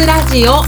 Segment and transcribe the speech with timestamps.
[0.00, 0.62] 津ラジオ。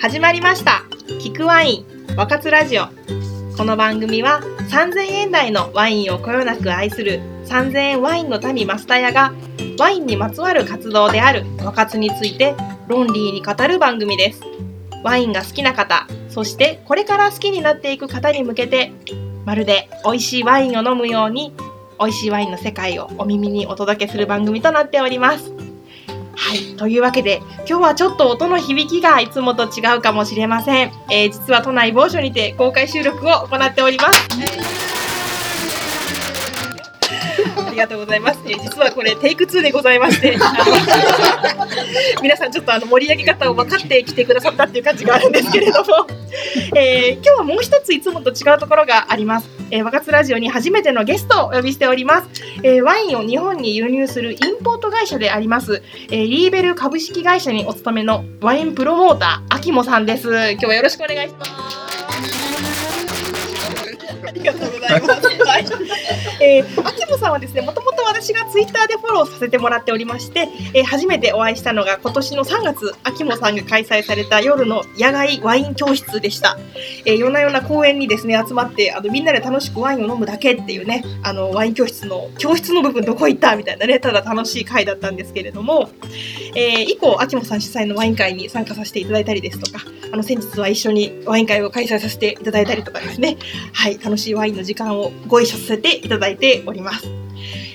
[0.00, 0.82] 始まりました。
[1.20, 2.86] 聞くワイン若津ラジオ。
[3.56, 4.40] この番組は
[4.72, 9.32] 3000円台のワインをこよなく愛する3000円ワインの民マスタヤが
[9.78, 12.56] ワインにまつわる活動である若津について
[12.88, 14.42] 論理に語る番組です。
[15.04, 18.90] ワインが好きな方そしてこれから好きになっていく方に向けて
[19.46, 21.54] まるで美味しいワインを飲むように
[21.98, 25.52] 美味しいワインの世界をお耳にお届けする番組となっております
[26.38, 26.76] はい。
[26.76, 30.92] というわけで、今日はちょっと音の響きがいつもと違うかもしれません。
[31.10, 34.95] えー実は都内某所にて公開収録を行っております。
[37.66, 38.40] ありがとうございます。
[38.46, 40.36] えー実はこれテイク2でございまして、
[42.22, 46.06] 皆さんちょっとあの盛り上げ方を分かってきてくださったっていう感じがあるんですけれども、
[46.74, 49.48] えー今日はもう一ついつもと違うところがあります。
[49.70, 52.28] えー、若津ラジオに初めてのゲストをお呼びしております。
[52.62, 60.28] えーワインを日本に輸入するインポート会社であります、えーリーベル株式会社にお勤めのワインプロモーター、秋モさんです。
[60.28, 61.85] 今日はよろしくお願いします。
[64.36, 65.40] ありがとうございます。
[65.44, 65.64] はい、
[66.40, 76.58] えー、秋モさんはですね、もともと私がツイッターでフォローさせてもらっておりまして、えー初めてお会いしたのが今年の3月、秋モさんが開催された夜の野外ワイン教室でした。
[77.04, 85.90] えー夜な夜な公園にですね、集まって、あのみんなで楽しくワインを飲むだけっていうね、あのワイン教室の教室の部分どこ行ったみたいなね、ただ楽しい会だったんですけれども、
[86.54, 93.36] えー以降、秋元さん主催のワイン会に参加させていただいたりですとか、あの先日は一緒にワイン会を開催させていただいたりとかですね、
[93.72, 97.06] はい、楽しいワインの時間をご一緒させていただいております。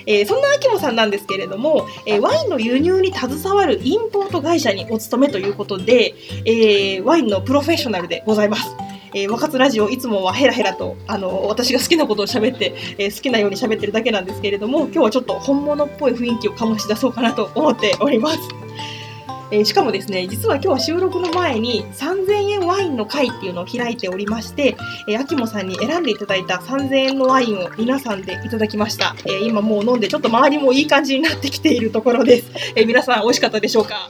[0.06, 6.14] えーそんな秋元さんなんですけれども、えーワインの輸入に携わるインポート会社にお勤めということで、
[6.44, 8.74] えーワインのプロフェッショナルでございます。
[9.14, 18.38] えー、若津ラジオいつもはヘラヘラとあの私が好きなことを喋って、えー好きなように喋ってるだけなんですけれども今日はちょっと本物っぽい雰囲気を醸し出そうかなと思っております。
[19.52, 24.76] えーしかもですね実は今日は収録の前に3000円ワインの会っていうのを開いておりまして、
[25.06, 34.08] えー、秋元さんに選んでいただいた3000円のワインを皆さんでいただきました、えー今もう飲んでちょっと周りもいい感じになってきているところです、えー皆さん美味しかったでしょうか？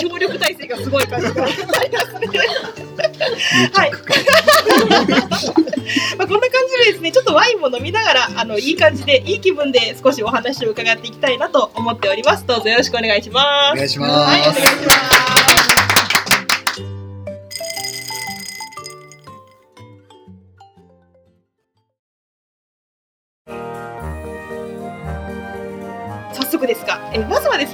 [0.00, 2.28] 協力体制がすごい感じがありますね
[3.72, 3.90] はい。
[6.18, 12.46] まあこんな感じでですね、ちょっとワインも飲みながら、あのいい感じで、いい気分で少しお話を伺っていきたいなと思っております。
[12.46, 13.72] どうぞよろしくお願いします。
[13.72, 15.69] お願いしますはい、お願いします。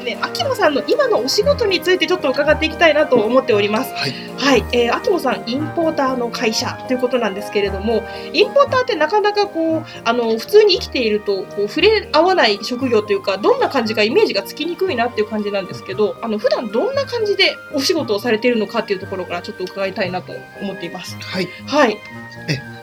[0.07, 3.93] ね、秋野さんの今のお仕事についてちょっと伺っていきたいなと思っております。
[3.93, 4.13] はい。
[4.39, 8.03] はい、えー、秋野さん、インポーターの会社ということなんですけれども、
[8.33, 21.17] インポーターってなかなかこう、あの、普通に生きていると、こう、触れ合わない職業というか、どんな感じかイメージがつきにくいなっていう感じなんですけど、あの、普段どんな感じでお仕事をされているのかっていうところからちょっと伺いたいなと思っています。
[21.21, 21.49] はい。
[21.67, 21.99] はい。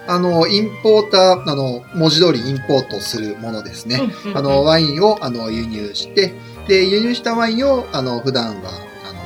[0.06, 4.00] あの、インポーター、あの、文字通りインポートするものですね。
[4.01, 6.33] うんうんうんあの、ワインを、あの、輸入して、
[6.68, 9.19] で、輸入したワインを、あの、普段は、あの、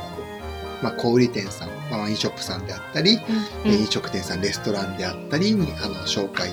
[0.82, 3.20] まあ、小売店さん、まあ、ワインショップさんであったり、
[3.64, 3.70] うん。
[3.72, 6.52] うん飲食店さん、レストランであったりに、あの、紹介、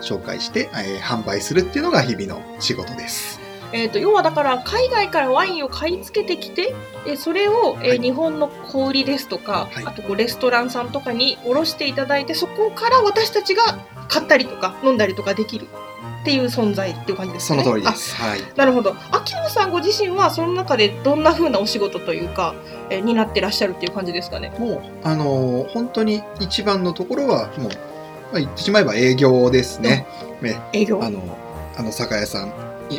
[0.00, 3.40] 紹介して、えー販売するっていうのが日々の仕事です。
[3.72, 6.72] えー、と要はだから海外からワインを買い付けてきて
[7.08, 7.98] えそれを、えーはい。
[7.98, 9.84] 日本の小売りですとか、はい。
[9.84, 13.62] あとこうレストランさんとかに卸していただいてそこから私たちが
[14.08, 15.66] 買ったりとか飲んだりとかできる
[16.24, 17.62] っていう存在っていう感じですそね。
[17.62, 18.16] の通りです。
[18.16, 18.40] はい。
[18.40, 22.54] あなるほど秋野さんご自身はその中でどんな風なお仕事というか、
[22.88, 24.50] えーになってらっしゃるっていう感じですかね。
[24.58, 27.68] もう、あのー本当に一番のところは、もう、ま
[28.36, 30.06] あ、言ってしまえば営業ですね。
[30.40, 31.04] ね営業？
[31.04, 31.20] あの、
[31.76, 32.52] あの酒屋さん、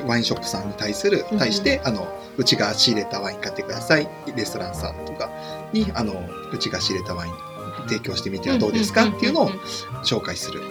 [0.05, 2.07] ワインショップさんに対するうん、対して、あの、
[2.37, 4.07] うちが仕入れたワイン買ってください。
[4.35, 5.31] レストランさんとか
[5.73, 6.13] に、あの、
[6.53, 7.33] うちが仕入れたワイン
[7.87, 9.59] 提供してみてはどうですかっていうのをんんんん
[10.03, 10.61] 紹介する。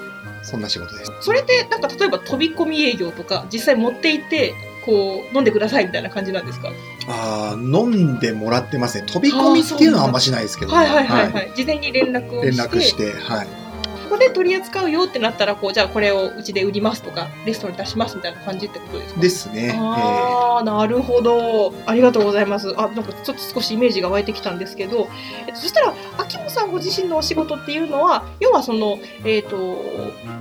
[0.45, 1.13] そんな仕事です。
[1.21, 4.55] それってなんか例えば飛び込み営業とか実際持って行って
[4.85, 6.71] こう飲んでくださいみたいな感じなんですか？
[7.09, 9.07] ああ、飲んでもらってますね。
[9.07, 13.64] 飛び込みっていうのはあんましないですけど、はいはいはいはい、事前に連絡をして連絡して、はい。
[14.05, 19.21] ここで取り扱うよってなったらこうじゃあこれをうちで売りますとかレストランに出しますみたいな感じってことですか？
[19.21, 19.75] ですね。
[19.79, 21.73] ああ、なるほど。
[21.87, 22.73] ありがとうございます。
[22.77, 25.09] あ、なんかちょっと少しイメージが湧いてきたんですけど、
[25.47, 29.77] えっと、そしたら、秋元さんご自身のお仕事っていうのは、要はその、えっ、と、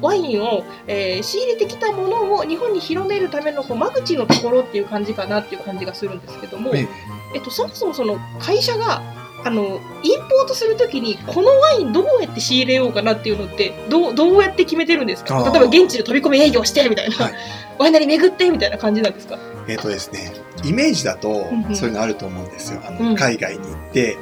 [0.01, 6.87] ワインを、えー仕入れてきたものを日本に広めるためのこう間口のところっていう感じかなっていう感じがするんですけども、ええ
[7.35, 9.01] えっと、そもそもその会社が
[9.45, 15.35] あのインポートするときにこのワインどうやって仕入れようかなっていうのってどうどうやって決めてるんですか？
[15.51, 17.33] 例えば現地で飛び込み営業してみたいな、はい。
[17.79, 19.37] ワイナリー巡ってみたいな感じなんですか？
[19.67, 22.81] えっ、とですね、イメージだとそういうのあると思うんですよ。
[22.85, 23.15] あのうん。
[23.15, 24.17] 海外に行って、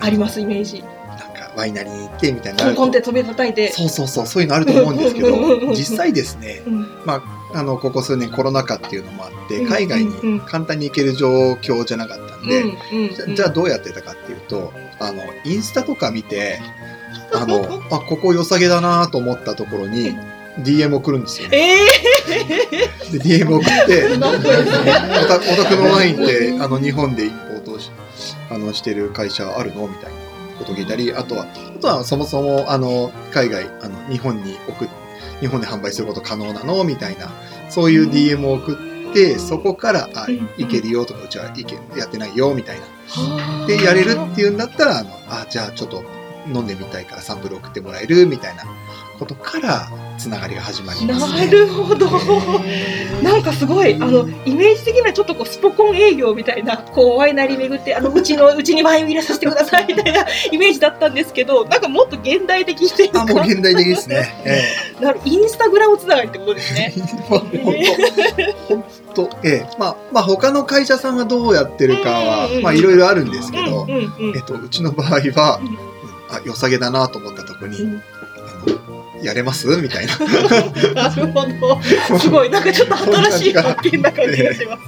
[0.00, 0.82] ありますイメージ。
[1.08, 2.64] なんかワイナリーに行ってみたいな。
[2.64, 5.28] コンコンって飛び叩いてそうそうそう、そういうのあると思うんですけど
[5.74, 6.86] 実際ですね、うん。
[7.06, 7.22] あ
[7.62, 12.64] の、ここ数年コロナ禍っていうのもあって、うん海外に簡単に行ける状況じゃなかったんで、
[13.14, 16.60] じゃじゃあどうやってたかっていうと、あの、インスタとか見て、
[17.32, 20.16] あの、あ、ここ良さげだなと思ったところに、
[20.60, 21.78] DM 送るんですよ、ね。
[23.12, 27.90] えで、DM 送って、 お宅のワインって、あの、日本でインポートし
[28.50, 29.88] あのしてる会社あるの？
[29.88, 30.16] みたいな
[30.58, 31.46] ことを聞いたり、あとは、
[31.76, 34.88] あとはそもそも、あの、海外、あの、日本に送っ
[35.44, 36.82] 日本で販売すること可能なの？
[36.84, 37.30] みたいな、
[37.68, 38.72] そういう DM を送
[39.10, 42.86] って、そこから、あうん、いけるよとか、うちはいけやってないよ、みたいな。
[43.08, 43.66] はあ。
[43.66, 46.02] で、やれるっていうんだったら、あの、あ、じゃあちょっと
[46.46, 48.26] 飲んでみたいからサンプル送ってもらえる？
[48.26, 48.64] みたいな
[49.18, 49.88] ことから、
[50.18, 51.50] つながりが始まりますなね。
[51.50, 52.08] るほど。
[53.22, 64.34] なんかすごい、あの、イメージ的にはちょっとこう、スポコン営業みたいな、こう、ワイナリー巡って、あの、うちの、 うちにワインを入れさせてくださいみたいな イメージだったんですけど、なんかもっと現代的っていうか、あ、もう現代的ですね。
[64.44, 64.62] え
[65.00, 66.94] なるインスタグラムつながりってことですえね。
[67.30, 67.50] まあ本
[68.68, 68.84] 当、本
[69.14, 69.66] 当、ええ。
[69.78, 73.86] まあ、まあ、他の会社さんがどうやってるかはまあ、いろいろあるんですけど
[74.34, 75.60] えっと、うちの場合は
[76.30, 77.90] あ、良さげだなと思ったとこに、うん。
[77.96, 78.93] あの、
[79.24, 79.66] やれます？
[79.80, 80.18] みたいな。
[81.08, 81.80] なるほど。
[82.18, 84.82] すごい、なんかちょっと新しい発見な感じがします。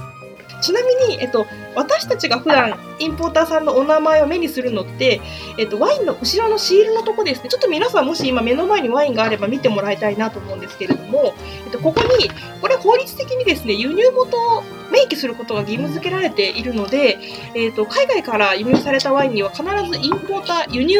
[0.61, 1.45] ちなみに、えっと、
[1.75, 5.21] 私たちが普段インポーターさんのお名前を目にするのって、
[5.57, 11.33] えっと、ワインの後ろのシールのとこですねちょっと皆さんもし今目の前にワインがあれば見てもらいたいなと思うんですけれども、
[11.65, 12.29] えっと、ここに
[12.61, 17.17] これ法律的にですね輸入元を明記することが義務付けられているので、
[17.55, 20.97] えっと、海外から輸入されたワインには必ずインポーター輸入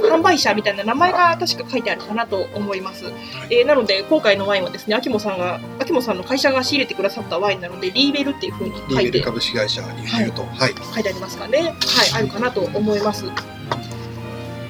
[0.00, 3.04] 販売者みたいな名前が確か書いてあるかなと思います。
[3.50, 10.42] えーなので今回のワインはですね、秋元さんが秋元さんの会社が仕入れてくださったワインなのでリーベルっていう風にリーベル書いて株式会社輸入と。
[10.42, 10.74] はい。
[10.94, 11.62] 書いてありますかね。
[11.62, 11.74] はい、
[12.14, 13.24] あるかなと思います。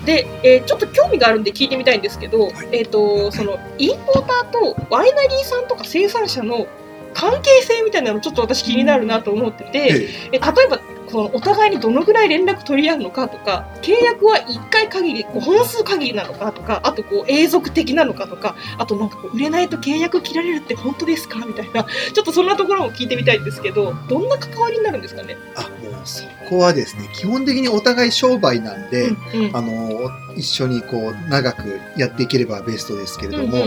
[0.04, 6.66] で、えーちょっと興味があるんで聞いてみたいんですけど、はいえっ、とそのインポーターとワイナリーさんとか生産者の
[7.14, 29.56] 関係性みたいなのちょっと私気になるなと思ってて、えええ例えばこのお互いにどのぐらい連絡取り合うのかとか契約は1回限りこう本数限りなのかとかあとこう永続的なのかとかあとなんかこう売れないと契約切られるって本当ですかみたいなちょっとそんなところも聞いてみたいんですけどどんな関わりになるんですかね、あ、もうそこはですね、基本的にお互い商売なんで、うんうん。
[29.56, 33.64] あの、一緒にこう、長くやっていければベストですけれども、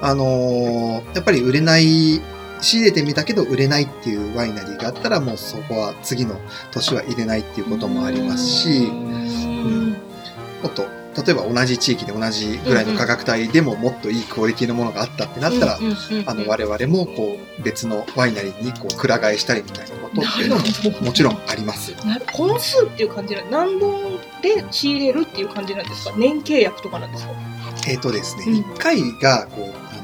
[0.00, 2.20] あのーやっぱり売れない、
[2.60, 6.40] 仕入れてみたけど売れないっていうワイナリーがあったら、もうそこは次の
[6.72, 9.96] 年は入れないっていうこともありますし、うん。
[10.62, 10.84] もっと、
[11.26, 15.78] 例えば同じ地域で同じぐらいの価格帯でももっといいクオリティのものがあったってなったら、
[16.26, 21.92] あの、我々もこう、別のワイナリーにこう、くら替えしたりみたいなことっていうのももちろんあります。
[22.06, 26.14] なる本数っていう感じな何本で仕入れるっていう感じなんですか？
[26.16, 27.32] 年契約とかなんですか？
[27.88, 29.99] えっ、とですね、うん一、回が、こう、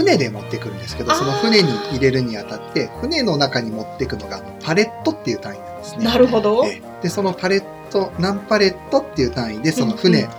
[0.00, 6.04] 船で持ってくるんですけど、その船に入れるにあたって、船の中に持っていくのが、パレットっていう単位なんですね。
[6.04, 7.02] なるほど、ええ。
[7.02, 10.24] で、そのパレット、何パレットっていう単位で、その船、うん。
[10.24, 10.30] うん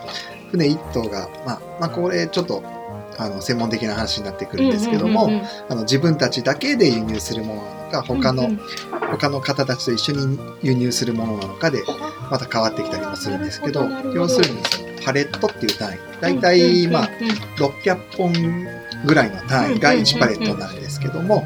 [0.51, 2.61] 船一頭が、まあ、まあ、これちょっと、
[3.17, 5.29] あの、専門的な話になってくるんですけども、
[5.69, 8.59] あの、自分たちだけで輸入するものなのか、他の、うんうん。
[9.11, 11.83] 他の方たちと一緒に輸入するものなのかで、
[12.29, 14.13] また変わってきたりもするんですけどどど。
[14.13, 15.97] 要するにそのパレットっていう単位。
[16.19, 17.29] 大体まあうん。
[17.29, 17.35] うん。
[17.35, 18.33] 600本
[19.05, 21.45] ぐらいの単位が1パレットなんですけども、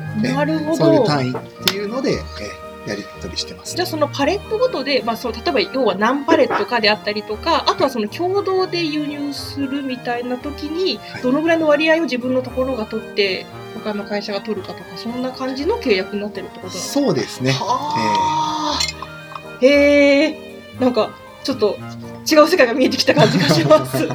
[0.75, 1.33] そういう単位っ
[1.65, 3.75] ていうので、えやり取りしてます。
[3.75, 11.21] じゃあそのパレットごとで、まあ、そう例えば要は何パレットかであったりとかあとはその共同で輸入するみたいな時にはい。
[11.21, 17.51] どのぐらいの割合を自分のところが取って他の会社が取るかとかそんな感じの契約になってるってことなんですかそうですね。
[17.51, 18.79] はあ、
[19.61, 20.61] へえ。
[20.79, 21.09] なんか
[21.45, 21.77] ちょっと
[22.29, 24.09] 違う世界が見えてきた感じがします。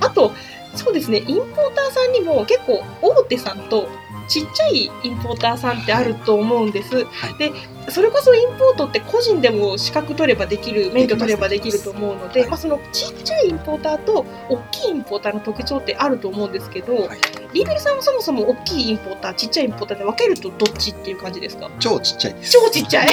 [0.00, 0.32] あと
[0.74, 3.88] そうですねインポーターさんにも結構大手さんと
[4.28, 7.04] ちっちゃいインポーターさんってあると思うんです。
[7.04, 7.34] はい。
[7.38, 7.52] で
[7.90, 12.48] それこそインポートって個人でも資格取ればできる免許取ればできると思うので、はい。
[12.48, 17.18] まあ、そのちっちゃいインポーターと大きいインポーターの特徴ってあると思うんですけど、はい。
[17.52, 21.70] リーベルさんはそもそも大きいインポーターちっちゃいインポーターで分けるとどっちっていう感じですか？
[21.78, 22.52] 超ちっちゃいです。
[22.52, 23.08] 超ちっちゃい。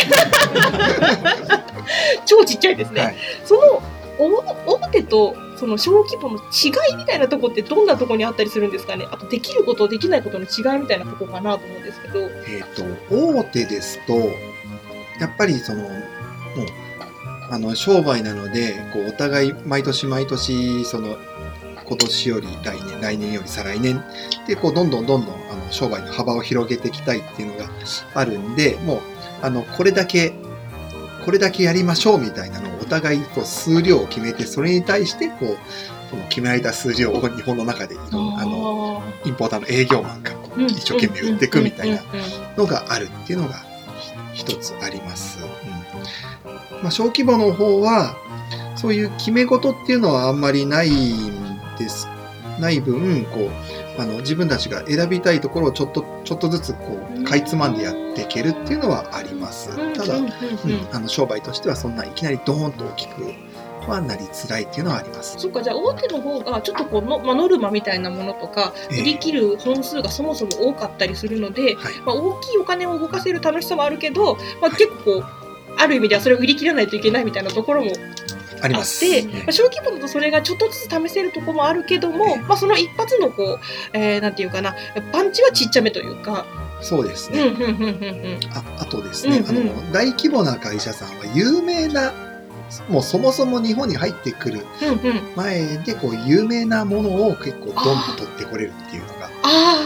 [2.25, 3.15] 超ちっちゃいですね、はい。
[3.45, 3.81] その
[5.11, 9.07] とその小規模の違いみたいなとこってどんなとこにあったりするんですかね？
[9.11, 12.19] あとできることできないことの違いみたいなとこかなと思うんですけど。
[12.21, 12.83] えっ、と
[13.15, 14.15] 大手ですと
[15.19, 15.91] やっぱりそのもう
[17.51, 21.15] あの商売なのでこうお互い毎年毎年その
[21.85, 24.03] 今年より来年来年より再来年
[24.47, 27.69] でこうどんどんどんどんあの商売の幅を広げていきたいっていうのが
[28.15, 28.99] あるんでもう
[29.43, 30.33] あのこれだけ
[31.23, 35.57] これだけやりましょうみたいなのを互いこう数量を決めてそれに対してこう
[36.09, 42.03] その決められた数量を日本の中でいろんなあのインポーターの営業マンがこう一生懸命売っていくみたいな
[42.57, 43.63] のがあるっていうのが
[44.33, 45.39] ひ一つあります。
[45.43, 48.15] うんまあ、小規模の方は
[48.75, 51.31] そういう決め事っていうのはあんまりないん
[51.77, 52.07] です
[52.59, 59.75] ない分こうあの自分たちが選びたいところをちょっとちょっとずつこうかいつまんでやっていけるっていうのはあります。
[59.93, 60.29] ただ、うん
[60.91, 63.33] あの商売としてはそんないきなりドーンと大きく
[63.89, 65.37] はなりづらいっていうのはあります。
[65.37, 69.01] そっかじゃあ大手の方がちょっとこうの、まあ、ノルマみたいなものとかええ。
[69.01, 71.99] 売り切る本数がそもそも多かったりするので、はい。
[72.05, 75.23] まあ、大きいお金を動かせる楽しさもあるけど、まあ、結構
[75.77, 77.91] ある意味ではそれを売り切らないといけないみたいなところも
[78.61, 78.99] あっあります。
[78.99, 83.59] て、えまあ、小規模だとそれがちょっとずつ試せるところもあるけども、ええまあ、その一発のこ
[83.93, 84.75] う、えーなんていうかな
[85.11, 86.45] パンチはちっちゃめというか、
[86.81, 87.39] そうですね。
[88.53, 89.69] ああとですね、うんうん。
[89.69, 92.13] あの大規模な会社さんは有名な
[92.89, 94.65] もうそもそも日本に入ってくる
[95.35, 97.81] 前でこう有名なものを結構ドンと
[98.17, 99.29] 取ってこれるっていうのが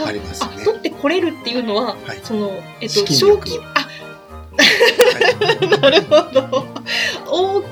[0.07, 0.63] ありますあね。
[0.63, 2.19] 取ってこれるっていうのは、はい。
[2.23, 2.51] その
[2.81, 3.84] えっと小規あはい
[5.81, 6.65] なるほど。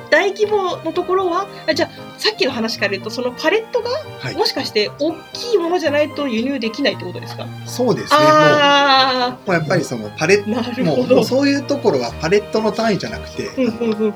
[0.10, 1.48] 大大規模のところは？
[1.68, 4.36] あじゃあさっきの話から言うとそのパレットがはい。
[4.36, 8.20] もしかして大きいものじゃないと輸入できないってことですか、そうですね。
[8.20, 11.22] もうあもうやっぱりそのパレッあなるも。
[11.22, 13.50] うそういうところはパレットの単位じゃなくて、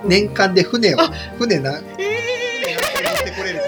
[0.06, 2.26] 年間で船をあ船なえ
[3.04, 3.66] 乗ってこれるか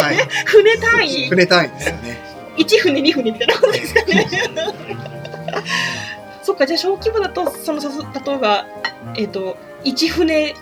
[0.00, 1.28] ら、はい、ー船単位？
[1.28, 2.18] 船単位ですよね。
[2.56, 4.26] 1船2船みたいなことですかね。
[6.42, 8.66] そっかじゃあ小規模だとそのさす例えば
[9.16, 10.54] えっ、と1船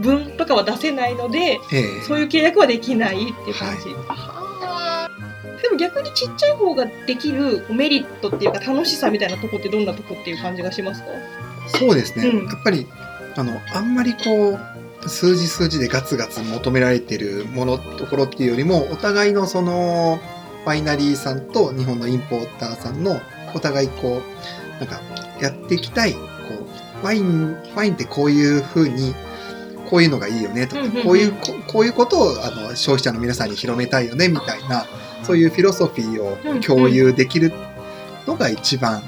[0.00, 2.02] 分とかは出せないのでええ。
[2.02, 3.84] そういう契約はできないっていう感じ。
[4.08, 11.08] あーでも逆にちっちゃい方ができるメリットっていうか楽しさみたいなとこってどんなとこっていう感じがしますか？
[11.78, 12.46] そうですね、うん。
[12.46, 12.86] やっぱり
[13.36, 14.58] あのあんまりこ
[15.02, 20.20] う数字数字でガツガツ求められてるものところっていうよりもお互いのその
[20.64, 23.20] ファイナリーさんと日本のインポーターさんの
[23.54, 25.00] お互いこうなんか
[25.44, 26.12] やっていきたい。
[26.12, 26.18] こ
[27.02, 29.14] うワインワインってこういう風に
[29.88, 31.02] こういうのがいいよねとか、うんうんうん。
[31.02, 34.86] こういうここういうことをあの消費者の皆さんに広めたいよねみたいな
[35.22, 37.52] そういうフィロソフィーを共有できる
[38.26, 39.04] のが一番、うん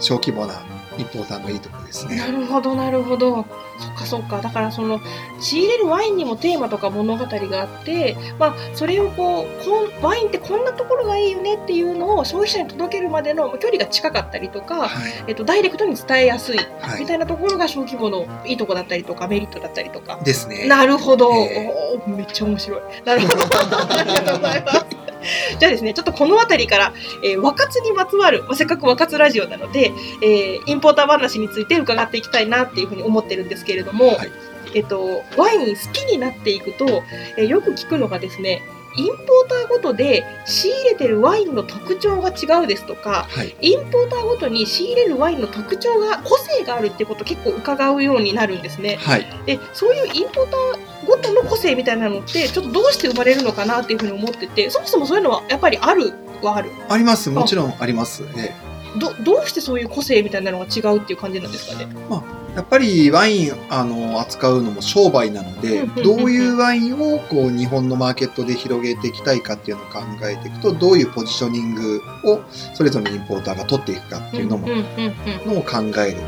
[0.00, 0.54] 小規模な
[0.98, 2.16] インポーターのいいところですね。
[2.16, 3.46] なるほどなるほど
[3.78, 5.00] そっかそっかだからその
[5.40, 20.20] 仕入れるワインにもテーマとか物語があって、まあ、それをこうこんワインってこんなところがいいよねっていうのを消費者に届けるまでの距離が近かったりとか、はいえっと、ダイレクトに伝えやすいはい、みたいなところが小規模のいいとこだったりとかメリットだったりとか。
[20.24, 20.66] ですね。
[20.66, 22.80] なるほど、えおーめっちゃ面白い。
[23.04, 23.34] なるほど。
[23.34, 25.03] ありがとうございます。
[25.58, 34.30] じゃあですね、ちょっとこの辺りから、えー、和活にまつわる、まあ、せっかく和活ラジオなので、えーインポーター話について伺っていきたいなっていうふうに思ってるんですけれども、はい
[34.74, 37.02] えっと、ワイン好きになっていくと、
[37.36, 38.62] えーよく聞くのがですね、
[38.96, 39.16] インポー
[39.48, 43.54] ターごとで仕入れてるワインの特徴が違うですとか、はい。
[43.60, 48.96] インポーターごとに仕入れるワインの特徴が、個性があるってことを結構伺うようになるんですね。
[49.00, 49.26] はい。
[49.46, 57.30] でそういうインポーターごとの個性みたいなのってちょっとどうして生まれるのかなっていうふうに思っててそもそもそういうのはやっぱりあるはあるあります。
[57.30, 58.24] もちろんあります。
[58.36, 58.54] え
[58.98, 61.88] どどうしてそういう個性みたいなのが違うっていう感じなんですかね？
[62.10, 72.40] えやっぱりワインあの扱うのも商売なので、どういうワインをこう日本のマーケットで広げていきたいかっていうのを考えていくと、どういうポジショニングを
[72.74, 76.18] それぞれのインポーターが取っていくかっていうのものを考える。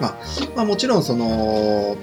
[0.00, 0.14] まあ、
[0.54, 1.96] まあもちろんその、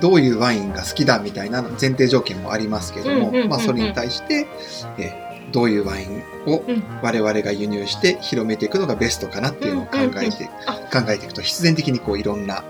[0.00, 4.46] どういうワインが好きだみたいな前提条件もありますけどもまあそれに対して、
[4.98, 6.82] えーどういうワインをうん。
[7.02, 10.74] 我々が輸入して広めていくのがベストかなっていうのを考えて、あ。
[10.90, 12.64] 考えていくと必然的にこういろんな、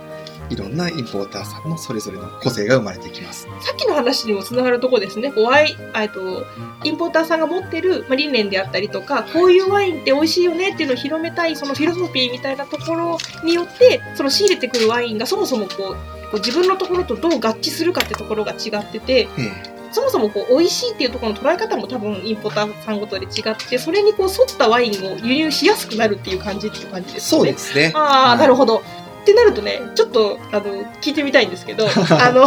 [0.50, 3.44] いろんなインポーターさんのそれぞれの個性が生まれてきます。
[3.60, 5.32] さっきの話にもつながるとこですね。
[5.32, 6.44] こうワイえっと
[6.84, 27.52] インポーターさんが持ってる、まあ、理念であったりとかこういうワインって美味しいよねっていうのを広めたいそのフィロソフィーみたいなところによってその仕入れてくるワインがそもそもこうこう自分のところとどう合致するかってところが違っててえそもそもこう美味しいっていうところの捉え方も多分インポーターさんごとで違ってそれにこう沿ったワインを輸入しやすくなるっていう感じっていう感じえですよね。
[27.52, 27.92] そうですね。
[27.94, 28.82] ああ、はいなるほど。
[29.22, 30.62] ってなるとねちょっとあの
[31.00, 31.86] 聞いてみたいんですけど
[32.20, 32.46] あの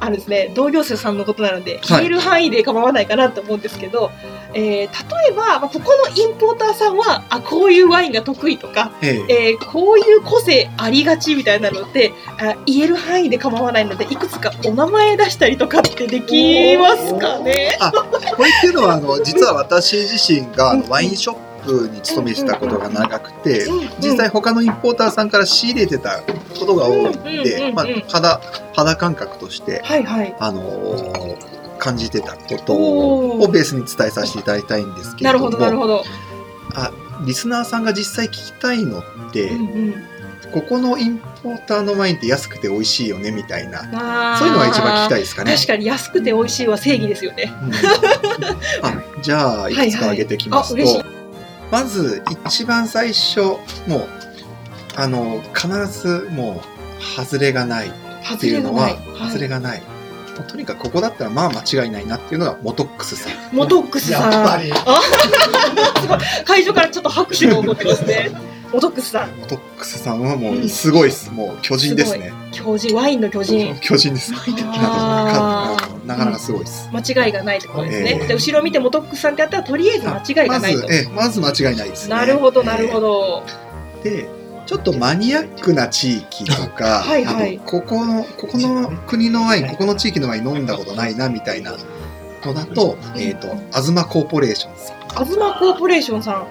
[0.00, 2.04] あのですね同業者さんのことなのではい。
[2.04, 4.10] 言える範囲で構わないかなと思うんですけど、
[4.54, 4.86] えー例
[5.28, 9.34] えば、まあ、ここのインポーターさんはあこういうワインが得意とか、ええ。
[9.50, 17.76] えーこういう個性ありがちみたいなのってあ言える範囲で構わないのでいくつかお名前出したりとかってできますかね？
[17.80, 21.40] あこれっていうのはあの実は私自身がワインショップ
[21.88, 23.66] に勤めてたことが長くて
[24.00, 28.40] 実際他のインポーターさんから仕入れてたことが多いんでまあ肌
[28.74, 30.36] 肌感覚としてはいはい。
[30.38, 36.04] あのー感じてたことをベースに伝えさせていただきたいんですけれども
[36.74, 36.92] あ
[37.26, 39.02] リスナーさんが実際聞きたいのっ
[39.32, 39.94] て、うんうん。
[40.52, 45.54] ここのインポーターのワインって安くて美味しいよねみたいなそういうのが一番聞きたいですかね。
[45.54, 47.52] 確かに安くて美味しいは正義ですよね。
[47.62, 47.72] うん。
[48.84, 51.19] あじゃあいくつか挙げてきますと、はいはい
[51.70, 53.40] まず一番最初
[53.86, 54.08] もう
[54.96, 56.62] あの必ずも
[56.98, 59.86] う外れがないっていうのは外れががない、も
[60.40, 63.32] うとにかくここだったらまあ間違いないなっていうのがモトックスさん。
[63.56, 64.32] モトックスさん。
[64.32, 64.72] やっぱり。
[66.44, 68.30] 会場からちょっと拍手が起こってますね。
[68.72, 72.32] モトックスさん、モトックスさんはもうすごいです、もう巨人ですね。
[72.52, 73.76] 巨人、ワインの巨人。
[73.80, 74.32] 巨人です。
[74.32, 78.18] あー なかなかすごいです、間違いがないってことですね。
[78.20, 78.26] ええ。
[78.28, 80.80] で後ろ見てモトックスさんってやったらとりあえず間違いがないと。
[80.80, 82.14] まずえまず間違いないですね。
[82.14, 83.44] なるほどなるほど。
[84.02, 84.28] で
[84.66, 87.58] ちょっとマニアックな地域とかはいはい。
[87.64, 91.78] ここのここの国のワインここの地域のワイン飲んだことないなみたいなの
[92.54, 95.22] だと,、えー、と東コーポレーションさん。
[95.22, 96.46] アズマコーポレーションさん。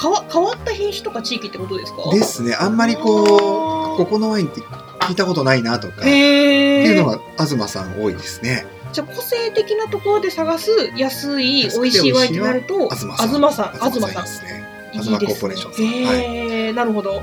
[0.00, 2.10] 変わ変わった品種とか地域ってことですか？
[2.12, 2.54] ですね。
[2.54, 3.63] あんまりこう
[3.94, 8.66] ここのワインって聞いたことないなとかっていうのが東さん多いですね。
[8.92, 13.28] じゃあ個性的なところで探す安い美味しいワインってなると東さん。
[13.28, 13.72] 東さん。
[13.72, 14.22] 東東さん。
[14.22, 14.64] ですね。
[14.92, 16.16] いい東コーポレーションさん、ねはい。
[16.20, 17.22] へえなるほど。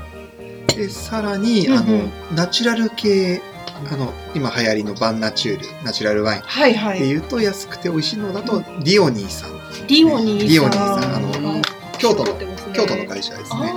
[0.68, 1.78] でさらに、うんうん。
[1.78, 1.98] あの
[2.34, 3.40] ナチュラル系
[3.90, 6.40] あの今流行りのバンナチュールナチュラルワイン。
[6.40, 6.98] っはいはい。
[6.98, 9.50] ていうと安くて美味しいのだとディオニーさん。
[9.86, 10.48] リオニーさん。
[10.48, 11.14] リオニーさん。
[11.14, 11.62] あの
[11.98, 12.46] 京都のね。
[12.74, 13.72] 京都の会社ですね。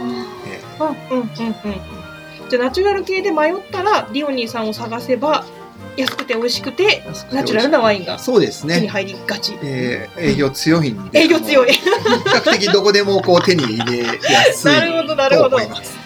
[0.48, 1.14] えあー。
[1.14, 2.05] うんうんうんうん
[2.50, 5.46] じゃあナチュラル系で迷ったらリオニーさんを探せば
[5.98, 8.76] 安くて美味しくてえナチュラルなワインがそうですね。
[8.76, 11.20] 手に入りがちえー営業強いんで。
[11.20, 14.14] 営業強い比較的どこでもこう手に入れや
[14.54, 15.58] すい なるほどなるとほど。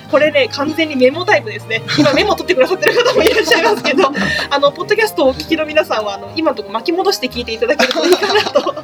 [0.10, 1.82] これね完全にメモタイプですね。
[1.98, 4.04] 今メモ取ってくださってる方もいらっしゃいますけど
[4.50, 8.76] あのポッドキャストをお聞きの皆さんはあの今のところ巻き戻して聞いていただけるといいかなと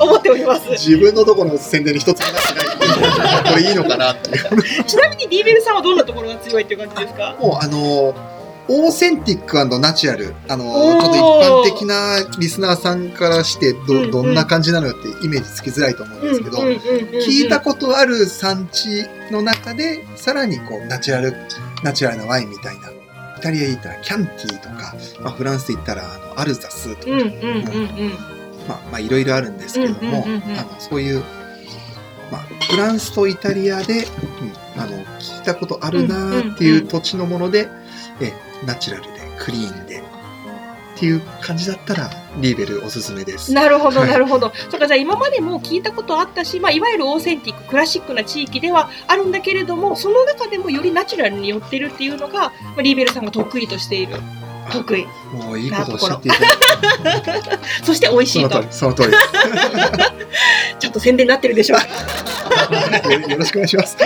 [0.00, 0.68] 思っております。
[0.70, 4.84] 自分のところの宣伝に一つもなってないこれいいのかなっていう。
[4.84, 7.34] ちなみにリーベルさんはどんなところが強いっていう感じですか？
[7.40, 8.14] もうあの
[8.70, 10.34] オーセンティックナチュラル。
[10.48, 14.10] あのちょっと一般的なリスナーさんからしてうんうん。
[14.10, 16.78] どどんな感じなのよってイメージつきづらいと思うんですけど、うんうんうんうん。
[17.24, 21.34] 聞いたことある産地の中でさらにこうナチュラル
[21.82, 22.90] ナチュラルなワインみたいな。
[23.38, 28.10] イタリアで言ったらキャンティーとか、まあ、フランスで言ったらあのアルザスとか、うんうんうんうん。
[28.66, 30.58] まあまあいろいろあるんですけども、うんうんうんうん。
[30.58, 31.22] あのそういう、
[32.32, 34.06] まあ、フランスとイタリアで、
[34.74, 37.68] うん、あの聞いたことあるなーっていう土地のもので、
[38.20, 38.32] え
[38.64, 40.02] ナチュラルでクリーンで
[40.98, 43.52] っていう感じだったらリーベルおすすめです。
[43.52, 44.52] なるほど、はいなるほど。
[44.68, 54.16] そうか、じゃあ今までも聞いたことあったし、まあ、いわゆるオーセンティック、クラシックな地域ではあるんだけれども、その中でもよりナチュラルに寄ってるっていうのが、まあ、リーベルさんが得意としている。
[54.72, 55.06] 得意。
[55.32, 57.40] もういいことをおっしゃっていただいて
[57.84, 59.08] そして美味しいとその通り。
[59.10, 59.28] その通りです。
[60.80, 63.12] ちゃんと宣伝になってるでしょ うか。
[63.12, 63.96] よろしくお願いします。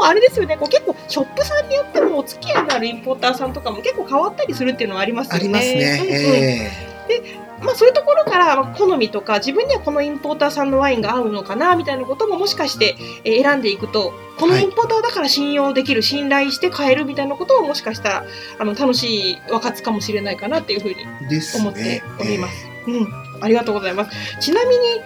[0.00, 5.38] あとはあれですよね、こう結構ショップさんによってもお付き合いのあるインポーターさんとかも結構変わったりするっていうのはありますよね。
[5.38, 6.00] ありますね。
[6.00, 18.24] うんうんえまあ、そういうところからまあ好みとか自分にはこのインポーターさんのワインが合うのかなみたいなことももしかしてえー選んでいくとこのインポーターだから信用できる、信頼して買えるみたいなことももしかしたら
[18.58, 22.02] あの楽しい分かつかもしれないかなっていうふうにえです思ってね。
[22.18, 22.66] おります。
[22.86, 23.08] うん、
[23.42, 24.40] ありがとうございます。
[24.40, 25.02] ちなみに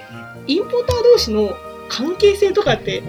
[0.47, 1.57] インポーター同士の
[1.89, 3.03] 関係性とかって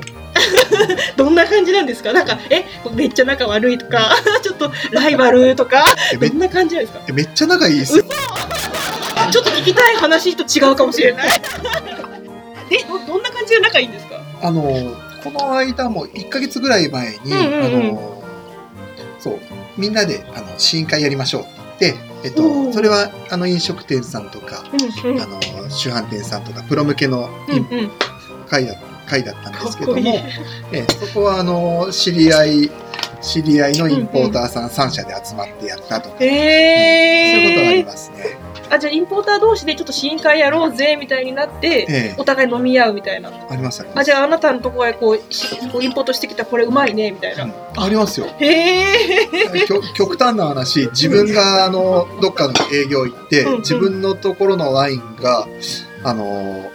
[1.17, 2.13] どんな感じなんですか？
[2.13, 5.83] なんかえめっちゃ仲悪いとか ちょっとライバルとか
[6.19, 7.01] どんな感じなんですか？
[7.07, 8.03] えめっちゃ仲いいですよ。
[9.31, 11.27] ちょっと聞きたい話と違うかもしれない。
[12.69, 14.19] でどどんな感じで仲いいんですか？
[14.41, 14.61] あの
[15.23, 17.65] この間も1ヶ月ぐらい前に、うんうんうん。
[17.65, 18.23] あの
[19.19, 19.39] そう
[19.77, 21.45] みんなであの試飲会やりましょうっ
[21.79, 22.73] てえっおとー。
[22.73, 24.63] それはあの飲食店さんとか、
[25.03, 25.21] うんうん。
[25.21, 27.91] あの主販店さんとかプロ向けのうんうん
[29.05, 30.07] 会だったんですけども、いい。
[30.07, 30.23] え
[30.71, 32.71] えそこはあの知り合い
[33.21, 38.45] 知り合いのインポーターさん3社で集まってやったとか、そういうことはありますね。
[38.69, 42.15] あじゃあインポーター同士でちょっと試飲会やろうぜみたいになって、ええ。
[42.17, 43.29] お互い飲み合うみたいな。
[43.29, 43.99] ありますあります。
[43.99, 48.27] あじゃああなたのところへこうしこうインポートしてきたこれうまいねみたいな、うんありますよ。
[48.39, 49.65] へえ。
[49.67, 53.59] 極極端な話自分があのどっかの営業行ってうんうん。
[53.59, 55.47] 自分のところのワインが
[56.03, 56.71] あの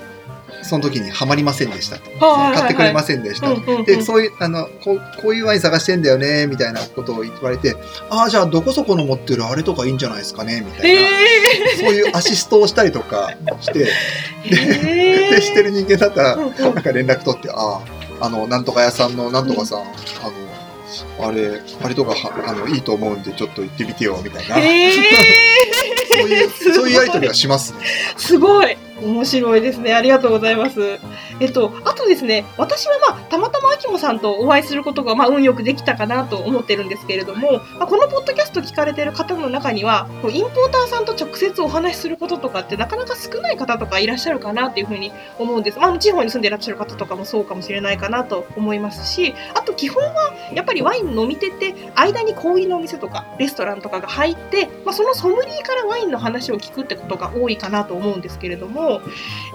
[0.63, 3.85] その時にはまりませんでした買ってくれませんでした、うんうんうん。
[3.85, 7.77] でそういうあのこうこういうワイン探してんだよねみたいなことを言われて
[8.11, 13.89] ああじゃあどこそこの持ってるあれとかいいんじゃないですかねみたいな、へそういうアシストをしたりとかして
[14.45, 16.57] えへえでしてる人間だったらうんうん。
[16.57, 19.91] なんか連絡取ってあああのなんとか屋さんのなんとかさん、あの
[21.27, 24.93] あれあれとかはあのいいと思うんでちょっと行ってみてよみたいな、へえ
[26.11, 27.79] そういうそういうやり取りはしますね。
[28.17, 29.95] すごい面白いですね。
[29.95, 30.99] ありがとうございます。
[31.41, 45.79] えっと、あとですね、私はまあ、たまたま秋モさんとお会いすることが、まあ、運よくできたかなと思ってるんですけれども、まあ、このポッドキャスト聞かれてる方の中には、こうインポーターさんと直接お話しすることとかってなかなか少ない方とかいらっしゃるかなっていうふうに思うんです。
[45.79, 58.90] まあ、地方に住んでいらっしゃる方とかもそうかもしれないかなと思いますし、あと基本はやっぱりワイン飲み手って、間に小売りのお店とかレストランとかが入って、まあ、そのソムリエからワインの話を聞くってことが多いかなと思うんですけれども、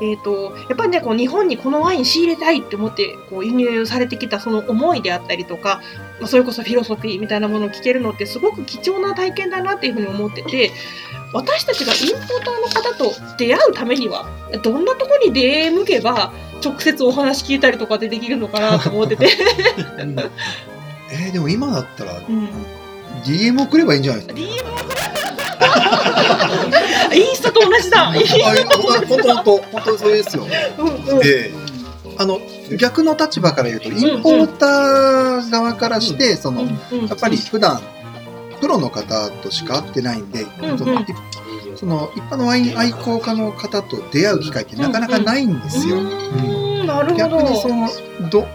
[0.01, 5.81] えー、とやっぱりねこう日本にこのワイン仕入れたいって思ってこう輸入されてきたその思いであったりとか、
[6.19, 10.71] まあ、それこそフィロソフィーみたいなものを聞けるのってすごく貴重な体験だなっていうふうに思ってて
[11.33, 14.29] 私たちがインポーターの方と出会うためには
[14.63, 16.31] どんなところに出向けば
[16.63, 19.29] 直接お話聞いたりとかでできるのかなと思ってて、
[21.11, 22.49] えーでも今だったらうん、
[23.23, 25.24] DM 送ればいいんじゃないですか？DM
[27.15, 28.09] インスタと同じだ。
[28.09, 28.23] あ本
[29.07, 30.47] 当本当本当それですよ。
[30.77, 31.51] うんうんで、
[32.17, 32.39] あの
[32.77, 37.81] 逆の立場から言うと、インポーター側からして、そのやうんっぱり普段
[38.59, 41.05] プロの方としか会ってないんで、うんそのい
[41.75, 45.97] その一般のワイン愛好家の方と出会う機会ってなかなかないんですよ。
[47.17, 47.41] 逆ど。
[47.41, 47.89] にその
[48.29, 48.47] ど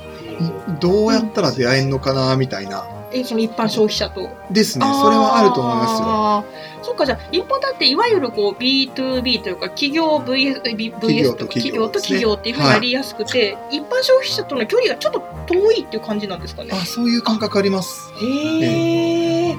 [0.81, 2.85] どうやったら出会えんのかなみたいな。
[3.13, 4.29] えその一般消費者と。
[4.51, 6.61] ですね、それはあると思いますよ。
[6.83, 16.71] そっかじゃあインポーターっていわゆるこう B2B というか企業 VS, VS ととか企業と企業っていうふうになりやすくて、一般消費者との距離がちょっと遠いっていう感じなんですかね。
[16.73, 18.13] あ、そういう感覚あります。
[18.23, 19.57] へえ。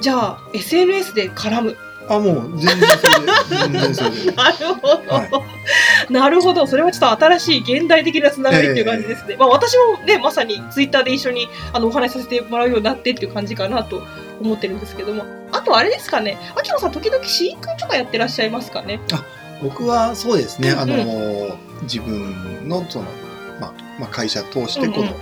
[0.00, 1.76] じゃあ SNS で絡む。
[2.14, 4.32] あ、もう全然それで、全然それで。
[4.36, 5.46] なるほど、は
[6.10, 6.66] なるほど。
[6.66, 14.02] それはちょっと新しい現代的なつながりっていう感じですね、まあ私もねまさにツイッターで一緒にあのお話しさせてもらうようになってっていう感じかなと
[14.40, 15.24] 思ってるんですけども。
[15.52, 16.38] あとあれですかね。
[16.56, 19.00] 秋野さん時々試飲会とかやってらっしゃいますかね。
[19.62, 23.04] 僕はそうですね、うんうんあの、自分のその、
[23.60, 25.16] まあ、まあ、会社通してこうんうの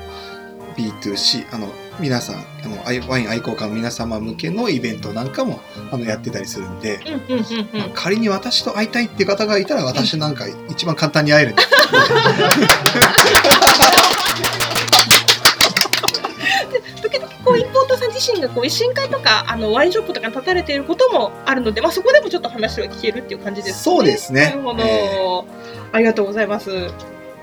[0.77, 7.01] B2C、あの、皆さん、あの、ワイン愛好家の皆様向けのイベントなんかも、あの、やってたりするんで、
[7.73, 11.63] まあ仮に私と会いたいっていう方がいたら、私なんか一番簡単に会えるんで。
[17.03, 23.83] 時々こうインポーターさん自身がこう試飲会とかあのワインショップとかに立たれていることもあるので、まあ、そこでもちょっと話は聞けるっていう感じですね。
[23.83, 25.45] そうですねなるほど、え
[25.93, 26.71] ありがとうございます。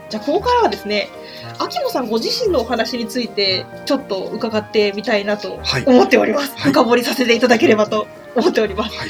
[0.10, 1.10] じゃあここからはですね、
[1.60, 5.86] 秋野さんご自身のお話についてちょっと伺ってみたいなとはい。
[5.86, 6.54] 思っております。
[6.56, 8.96] はい深掘りさせていただければと思っております。
[8.96, 9.10] はい。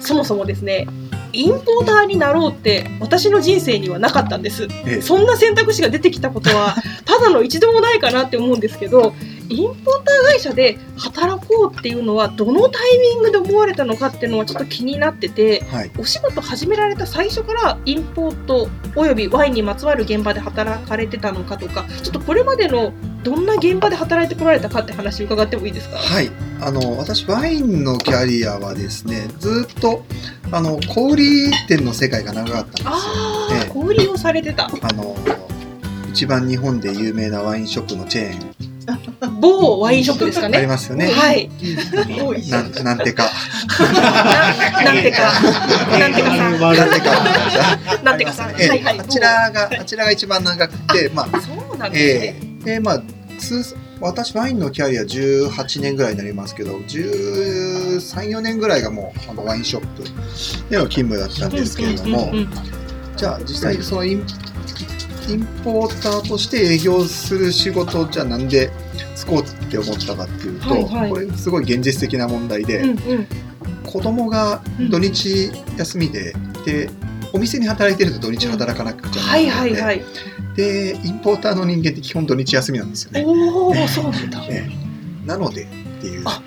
[0.00, 0.86] そもそもですね、
[1.32, 4.64] インポーターになろうって私の人生にはなかったんです。
[4.86, 9.14] ええそんな選択肢が出てきたことはただの一度もないかなって思うんですけど
[9.52, 15.90] インポーター会社で働こうっていうのはどのタイミングで思われたのかっていうのはちょっと気になっててはい。
[15.98, 25.96] お仕事始められた最初からインポートおよびワインにまつわる現場で働かれてたのかとかちょっとこれまでのどんな現場で働いてこられたかって話伺ってもいいですか？
[25.96, 26.30] はい。
[26.60, 30.04] あの、私、ワインのキャリアはですね、ずっと、
[30.50, 31.16] あの、小売
[31.68, 32.90] 店の世界が長かったんですよ。
[32.94, 35.16] あ小売りをされてたあの、
[36.10, 38.54] 一番日本で有名なワインショップのチェーン、
[39.30, 41.10] 某ワインショップですかありねますよね。
[41.10, 41.50] はい。
[42.50, 43.30] なんなんてか。
[43.78, 45.32] ななんてか。
[45.98, 46.60] なんてかさん。
[46.60, 48.02] なんてか。
[48.02, 48.50] なんてかさん。
[48.60, 49.00] ええはいはい。
[49.00, 53.02] あちらが、あちらが一番長くて、まあ、そうなんですね、ええで、まあ、
[53.38, 60.02] 通私、ワインのキャリア18年ぐらいになりますけど、13、4年ぐらいがもう、あのワインショップ
[60.68, 62.32] での勤務だったんですけれども
[63.16, 64.26] じゃあ実際そのイン
[65.28, 68.70] インポーターとして営業する仕事じゃあなんで
[69.14, 73.26] つこうって思ったかっていうと、はいはいこれすごい現実的な問題で、うんうん
[73.82, 76.34] 子供が土日休みで、
[76.64, 76.88] で
[77.32, 80.04] お店に働いてると土日働かなくちゃならはいないので、はいはい。
[80.56, 83.24] でインポーターの人間って基本土日休みなんですよね。
[83.26, 84.44] おお、そうなんだ。
[84.48, 85.66] ええなのでっ
[86.00, 86.42] ていうあ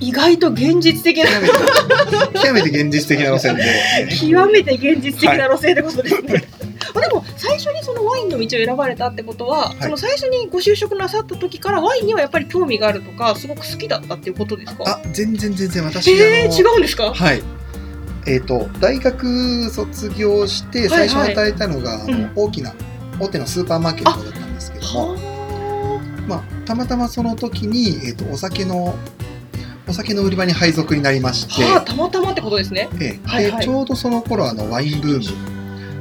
[0.00, 1.30] 意外と現実的な
[2.32, 3.62] 極めて現実的な路線で、
[4.20, 6.44] 極めて現実的な路線ってことですね。
[6.94, 9.82] あでも最初にそのワインの道を選ばれたってことは、い。
[9.82, 14.84] その最初にご就職なさった時からワインにはやっぱり興味があるとかすごく好きだったっていうことですか？
[14.86, 17.14] あ全然全然私えー、あの違うんですか？
[17.14, 17.42] はい。
[18.26, 22.32] えっ、と大学卒業して最初働いたのが、あのうん。
[22.34, 22.74] 大きな
[23.20, 28.96] 大手のスーパーマーケットだったんですけども、はまあたまたまその時にえっ、とお酒の
[29.86, 32.88] お酒の売り場に配属になりまして、あはあたまたまってことですね。
[33.00, 33.28] ええ。
[33.28, 33.60] はいはい。
[33.60, 35.53] でちょうどその頃あのワインブーム。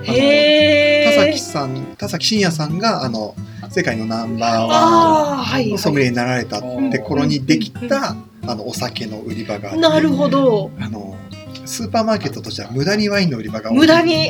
[0.06, 3.36] 田崎さん田崎真也さんがあの
[3.70, 10.72] 世界のナンバーワンのソムリエになられたってうん頃にできた、あのお酒の売り場があってなるほど。
[10.80, 11.16] あの
[11.66, 14.30] スーパーマーケットとしては無駄にワインの売り場が無駄に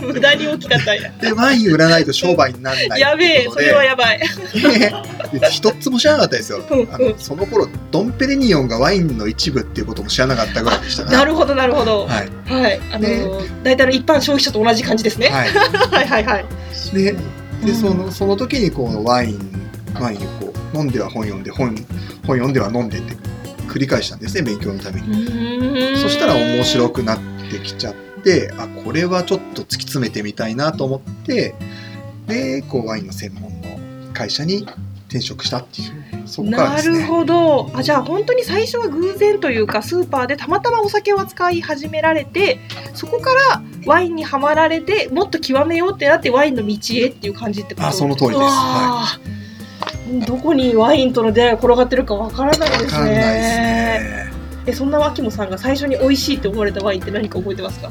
[0.00, 1.10] 無駄に大きかったんや。
[1.20, 4.20] でワイン売らないと商売にならないやべえ、それはやばい。
[5.32, 12.06] で一つも知らなかったですようんあのその頃ドンペレニオンがワインの一部っていうことも知らなかったぐらいでしたなるほどなるほど。
[12.06, 12.80] はいはい。
[12.92, 13.26] あのね
[13.62, 15.28] 大体の一般消費者と同じ感じですね。
[15.28, 16.46] はいはいはいはい。
[16.94, 17.18] でで
[17.64, 21.74] うんそのその時にこうワインワインをこう飲んでは本読んで本
[22.26, 23.14] 本読んでは飲んでって
[23.68, 27.18] 繰り返したんですね勉強のためにそしたら面白くなっ
[27.50, 28.11] てきちゃって
[28.58, 31.54] あこれはちょっと突き詰めてみたいなと思って
[32.26, 33.78] でこうワインの専門の
[34.12, 34.66] 会社に
[35.08, 35.92] 転職したっていう。
[36.24, 37.00] そこからなですね。
[37.00, 37.70] るほど。
[37.74, 42.60] あじゃあ本当に最初は偶然というかスーパーでたまたまお酒を扱い始められて
[42.94, 47.86] そこからワインにはまられてもっと極めようってなってワインの道へっていう感じってこと？
[47.88, 48.38] あその通りです。
[48.38, 50.26] うわー。
[50.26, 52.84] どこにワインとの出会いが転がってるかわからないですね。
[52.84, 54.32] わかんないですね。
[54.64, 57.90] えそんな脇もさんが最初に美味しいって思われたワインって何か覚えてますか？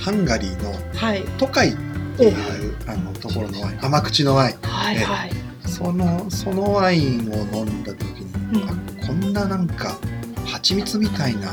[0.00, 1.22] ハンガリーのはい。
[1.38, 1.76] トカイっ
[2.16, 4.56] ていうあのところのワイン甘口のワイン。
[4.62, 5.30] はいはい。
[5.66, 8.68] そのそのワインを飲んだ時に、うん。
[8.68, 9.98] あこんななんか
[10.46, 11.52] 蜂蜜みたいな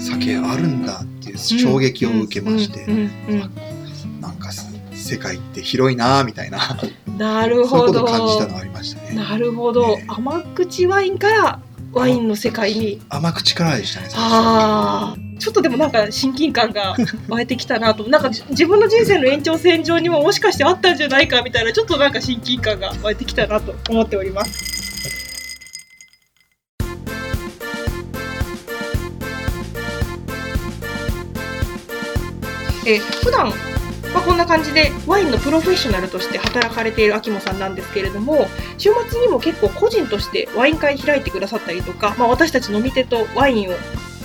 [0.00, 2.86] 酒あるんだっていう衝撃を受けまして、
[4.20, 6.58] なんかす世界って広いなみたいな
[7.06, 9.14] うんなるそういうこほどとを感じたのはありましたね。
[9.14, 11.60] なるほど、ね甘口ワインから
[11.92, 13.00] ワインの世界に。
[13.08, 16.94] 甘口からでしたねああちょっとでもなんか親近感が
[17.28, 18.08] 湧いてきたなと。
[18.08, 24.70] なんかじ自分の人生の延長線上にももしかしてあったんじゃないかみたいなちょっとなんか親近感が湧いてきたなと思っております。
[32.86, 33.52] えー普段
[34.12, 38.46] まあ、こんな感じでワインのプロフェッショナルとして働かれている秋元さんなんですけれども
[38.78, 43.74] 週末にも結構個人としてワイン会開いてくださったりとか、まあ、私たち飲み手とワインを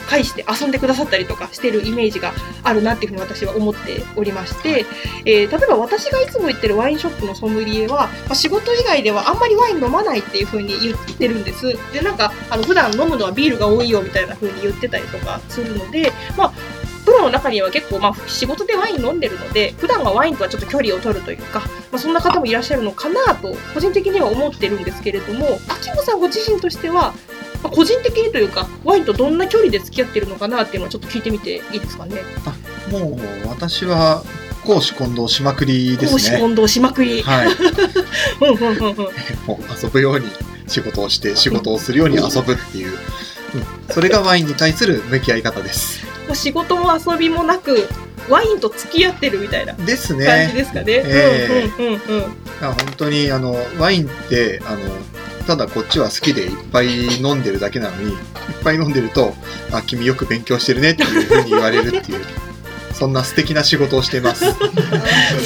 [0.06, 4.86] 介して遊んでくださったりとかしてるイメージがあるなっていうふうに私は思っておりまして、
[5.26, 11.78] えー例えば私がいつも行ってるワインショップのソムリエは、まあ、仕事以外ではあんまりワイン飲まないっていうふうに言ってるんです。
[11.94, 16.54] でなんかあの普段飲むのはビールが多いよみたいな風に言ってたりとかするのでまあ
[17.06, 27.14] プロの中には結構、まあ、仕事でワイン飲んでるので普段はワインとはちょっと距離を取るというか、まあ、そんな方もいらっしゃるのかなと個人的には思ってるんですけれども秋元さんご自身としては
[27.64, 32.22] まあ個人的にというかワインとどんな距離で付き合ってるのかなっていうのはちょっと聞いてみていいですかね。
[32.92, 34.24] もう私は
[34.66, 36.20] 公私混同しまくりですね。
[36.20, 37.22] 公私混同しまくり。
[37.22, 37.48] はい。
[38.42, 38.96] うんうんうんうん。
[39.46, 40.28] もう遊ぶように
[40.68, 43.94] 仕事をして仕事をするように遊ぶっていう、うん。
[43.94, 47.88] それがワインに対する向き合い方ですもう仕事も遊びもなく
[48.30, 50.86] ワインと付き合ってるみたいなです感じねですかね。
[50.88, 52.28] えうんうんうんう
[52.60, 54.80] 本当にあのワインってあの
[55.46, 58.18] ただこっちは好きでいっぱい飲んでるだけなのにいっ
[58.64, 59.36] ぱい飲んでると
[59.72, 62.22] 「あ君よく勉強してるね」っていうふうに言われるっていう
[62.94, 64.56] そんな素敵な仕事をしています 好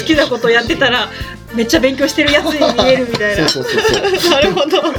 [0.06, 1.10] きなことやってたら
[1.54, 3.48] めっちゃ勉強してるやつに見えるみたいな。
[3.50, 4.82] そうそうそうそうなるほど。
[4.82, 4.92] も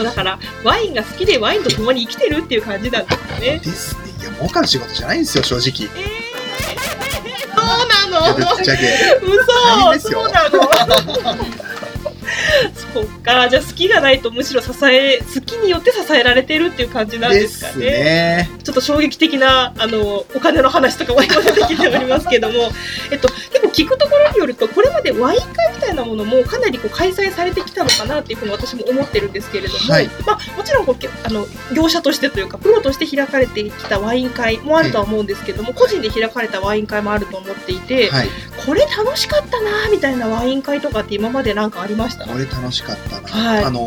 [0.00, 3.60] うだからワインが好きでワインと共に生きてるっていう感じなんですね。
[3.64, 4.03] です
[4.38, 5.88] 儲かる仕事じゃないんですよ正直。
[5.96, 8.34] えー、そうなの？
[8.34, 8.82] ぶっちゃけ。
[9.22, 9.92] 嘘。
[9.92, 10.24] ですよ。
[10.24, 10.64] そうなの？
[12.94, 13.48] そっか。
[13.48, 17.86] じゃあ好きがないとむしろ支え好きによって支えられてるっていう感じなんでですかすね。
[17.86, 18.50] ね。
[18.62, 22.70] ちょっと衝撃的なあのお金の話とかも今出てきておりますけども、
[23.10, 30.08] えっと、結構聞くところによるとこれまでワイン会みたいなものもかなりこう開催されてきたのかなっていうふうに私も思ってるんですけれども、はい。
[30.26, 38.28] まあ、もちろんこうけあの業者としてというかプロとして開かれてきたワイン会もあるとは思うんですけども、個人で開かれたワイン会もあると思っていて、はい。
[38.66, 42.26] これ楽しかったなみたいなワイン会とかって今までなんかありました？
[42.26, 43.64] これ楽しかったな、はい。
[43.64, 43.86] あの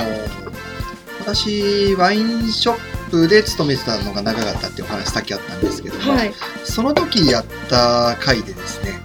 [1.19, 6.34] 私ワインショップで勤めてたのが長かったっていうお話さっきあったんですけども、はい。
[6.63, 9.01] その時やった回でですね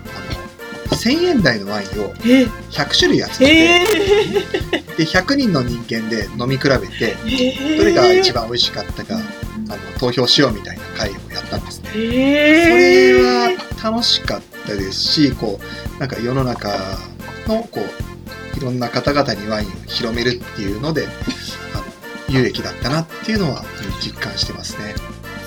[0.93, 3.81] 1000円台のワインをえ？100種類集めて、
[4.73, 4.97] え？
[4.97, 11.91] で100人の人間で飲み比べてー、どれが一番美味しかったか、あの投票しようみたいな回をやったんですね。
[11.95, 13.13] え？
[13.15, 15.59] そー、れは楽しかったですし、こ
[15.97, 16.69] う、なんか世の中
[17.49, 21.09] の、こう、いろんな方々にワインを広めるっていうので、
[21.75, 21.85] あの、
[22.29, 23.65] 有益だったなっていうのは
[24.01, 24.95] 実感してますね。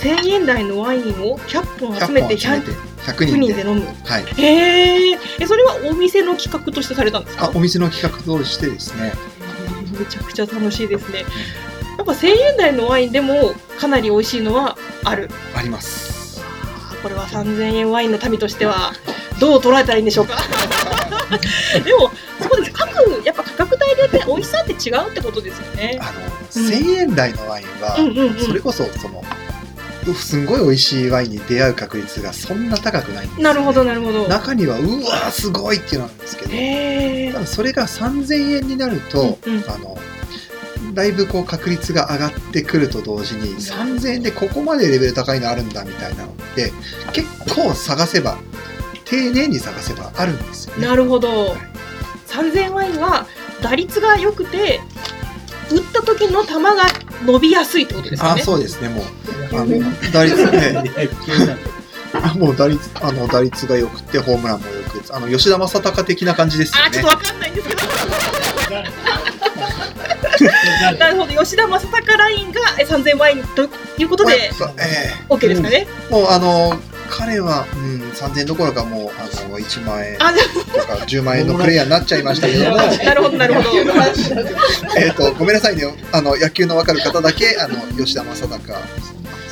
[0.01, 3.53] 1000円台のワインを100本集めて100本集めて100 100人で。
[3.53, 3.85] 人で飲む。
[4.03, 4.23] はい。
[4.41, 5.19] へえ。
[5.39, 7.45] え、それはお店の企画としてされたんですか？
[7.45, 9.13] あ、お店の企画としてですね、
[9.97, 11.19] めちゃくちゃ楽しいですね。
[11.97, 15.29] やっぱ1000円台のワインでもかなり美味しいのはある。
[15.55, 16.41] あります。
[17.01, 18.91] これは3000円ワインの民としては
[19.39, 20.37] どう捉えたらいいんでしょうか？
[21.85, 25.99] でもそうです各やっぱ価格帯でやって美味しさって違うってことですよね。
[26.01, 28.39] あの、1000円台のワインは、うんうんうん。
[28.39, 29.23] それこそ、その、
[30.13, 34.27] すんごい美味しいワインに出会う確率がそんな高くないんですよねなるほどなるほど。
[34.27, 37.39] 中には、うわーすごいっていうのなんですけど、た。
[37.41, 39.97] だそれが3000円になると、うんうんあの
[40.93, 46.71] だいぶこう確率が上がってくると同時に3000円でここまでレベル高いのあるんだみたいなのって
[47.11, 48.37] 結構探せば
[49.03, 50.87] 丁寧に探せばあるんですよね。
[50.87, 51.55] なるほど。
[52.27, 53.27] 3000ワインは
[53.61, 54.79] 打率が良くて
[55.71, 56.85] 打った時の球が
[57.25, 58.41] 伸びやすいってことですよあね。
[58.41, 59.05] そうですねもう
[59.53, 60.83] あの打率ね
[62.13, 67.07] あ もう打率あの打率が良くてホームランも良くあの吉田正尚的な感じですよねあちょっと。
[67.09, 67.81] わかんないんですけど。
[70.99, 75.87] なるほど吉田正尚ラインがえ3000ワインということでまあえ OK ですかね。
[76.09, 76.77] えもうあの
[77.09, 80.23] 彼は、うん、3000円どころかもうあの1万円と
[80.87, 83.69] か10万円のプレイヤーになっちゃいましたけどなるほどなるほど。
[84.97, 85.83] えっと、ごめんなさいね。
[86.11, 88.59] あの、野球の分かる方だけ、あの、吉田正尚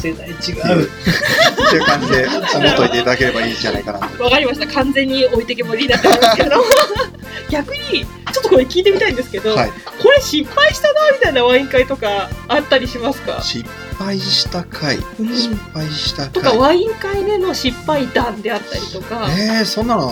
[0.02, 0.84] 世代違いうう。
[0.84, 4.24] っていう感じで思っといていただければいいんじゃないかなと。
[4.24, 4.68] わかりました。
[4.68, 6.64] 完全に置いてけぼりになっておりますけど。
[7.50, 9.70] 逆にちょっとこれ聞いてみたいんですけど、はい。
[10.02, 13.42] これ失敗したなみたいなワイン会とかあったりしますか？
[13.42, 14.98] 失敗した回。
[14.98, 16.58] うん失敗したとか回。
[16.58, 20.12] ワイン会での失敗談であったりとか、えー、そんなの、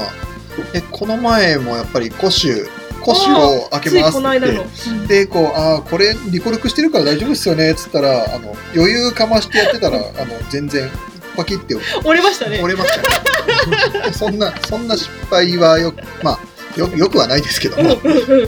[0.74, 2.65] え、この前もやっぱり古酒、
[3.04, 5.08] 古酒を開けますって。。
[5.08, 10.89] で、こう、ああ、これ、リコルクしてるから大丈夫ですよね、つったら、あの、余裕かましてやってたら、あの、全然、
[11.36, 12.62] パキって折れましたね。
[12.62, 14.12] 折れましたね。
[14.13, 16.39] そんな、そんな失敗はよく、まあ、
[16.76, 17.90] よよくはないですけども、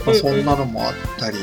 [0.06, 1.38] まあ、そんなのもあったり、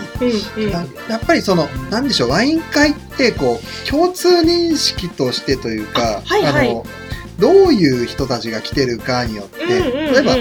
[1.10, 6.74] やっぱりその、なんでしょう、ワイン会って、こう、共通認識としてというか、あはいはい。
[6.74, 6.86] の、
[7.40, 10.36] どういう人たちが来てるかによって、例えば、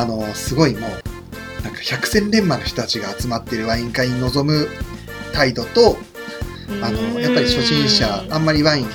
[0.00, 4.68] あの、すごいもう、なんか百戦錬磨の人たちが集まってるワイン会に臨む
[5.32, 5.96] 態度と、
[6.82, 8.86] あの、やっぱり初心者、あんまりワイン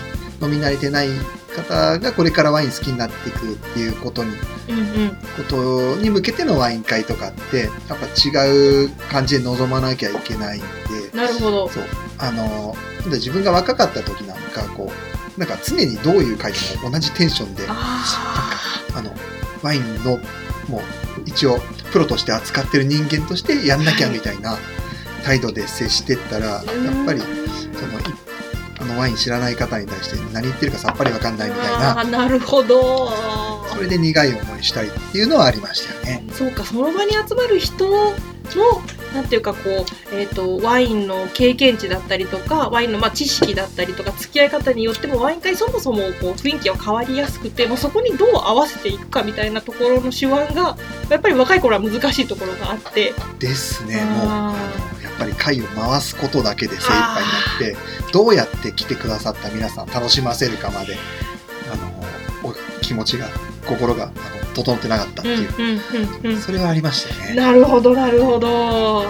[0.42, 1.10] 飲み慣れてない
[1.54, 4.32] 方がこれからワイン好きになっていくっていうことに、
[4.70, 5.10] うんうん。
[5.10, 11.70] ことに向けてのワイン会とかって、やっぱ違う感じで臨まなきゃいけないんで、なるほど。
[11.70, 11.84] そう、
[12.18, 14.92] あの、で自分が若かった時なんか、こ
[15.38, 18.04] う、なんか常にどういう会でも同じテンションで、あ
[18.96, 19.12] あの、
[19.62, 20.20] ワインの、
[20.68, 20.82] もう、
[21.26, 21.60] 一応、
[21.92, 24.58] プロとして扱ってる人間としてやんなきゃみたいな
[25.24, 27.26] 態度で接してったら、やっーぱり、そ
[27.88, 28.33] の、いあ
[28.94, 33.12] の、ワイン知らない方に対して何言ってるかさっぱりわかんないみたいな、あーなるほど。
[33.74, 36.24] それで苦い思いしたりっていうのはありましたよね。
[36.32, 38.14] そうか、その場に集まる人
[38.56, 38.82] の、
[39.14, 39.60] なんていうかこ
[40.12, 50.78] う、えっ、と、ワインの経験値だったりとか、ワインのまあ知識だったりとか、付き合い方によっても、ワイン会そもそもこう雰囲気は変わりやすくて、もうそこにどう合わせていくかみたいなところの手腕が、
[51.10, 54.28] やっぱり若い頃は難しいところがあって、ですね、もう、
[55.04, 57.78] やっぱり会を回すことだけで精一杯になって、
[58.12, 60.98] どうやって来てくださった皆さん楽しませるかまで、
[61.72, 62.04] あの、
[62.44, 63.30] お気持ちが、
[63.66, 64.14] 心が、あの、
[64.54, 65.66] 整ってなかったっていう、うん
[66.24, 67.36] うんうんそれはありましたね。
[67.36, 69.04] なるほど、なるほど。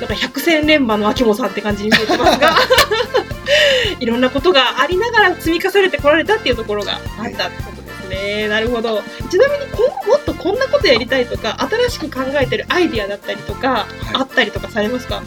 [0.00, 2.56] なんか百戦錬磨の秋元さんって感じに見えてますが、
[4.00, 8.48] いろんなことがありながら積み重ねてこられたっていうところがあったってことですね。
[8.48, 9.02] なるほど。
[9.30, 11.56] ちなみに今後もっとこんなことやりたいとか、
[11.88, 15.22] 新しく考えてるアイディアだったりとか、あったりとかされますか？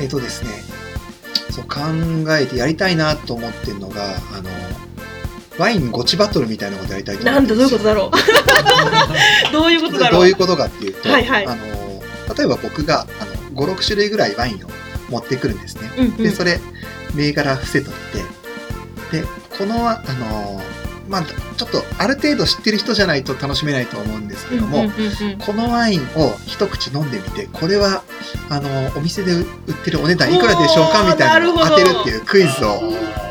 [0.00, 0.50] えっ、とですね、
[1.50, 1.80] そう考
[2.36, 4.50] えてやりたいなと思ってるのが、あの、
[5.58, 7.62] ワインゴチバトルみたいなことやりたいと思なんだ、って。
[7.62, 9.52] るんどういうことだろう。
[9.52, 10.20] どういうことだろう。
[10.20, 11.46] どういうことかっていうと、はいはい。
[11.46, 11.56] あの
[12.36, 13.32] 例えば僕があの
[13.66, 14.68] 5、6種類ぐらいワインを
[15.08, 15.90] 持ってくるんですね。
[15.96, 16.16] うんうん。
[16.16, 16.60] で、それ、
[17.14, 17.94] 銘柄伏せとっ
[19.10, 19.24] て、で、
[19.56, 20.60] この、あの、
[21.08, 25.38] まあ、ちょっとある程度知ってる人じゃないと楽しめないと思うんですけども、うんうんうんうん。
[25.38, 28.02] このワインを一口飲んでみてこれは
[28.48, 29.44] あのお店で売っ
[29.84, 32.80] てるお値段いくらでしょうかみたいなのを当てるっていうクイズを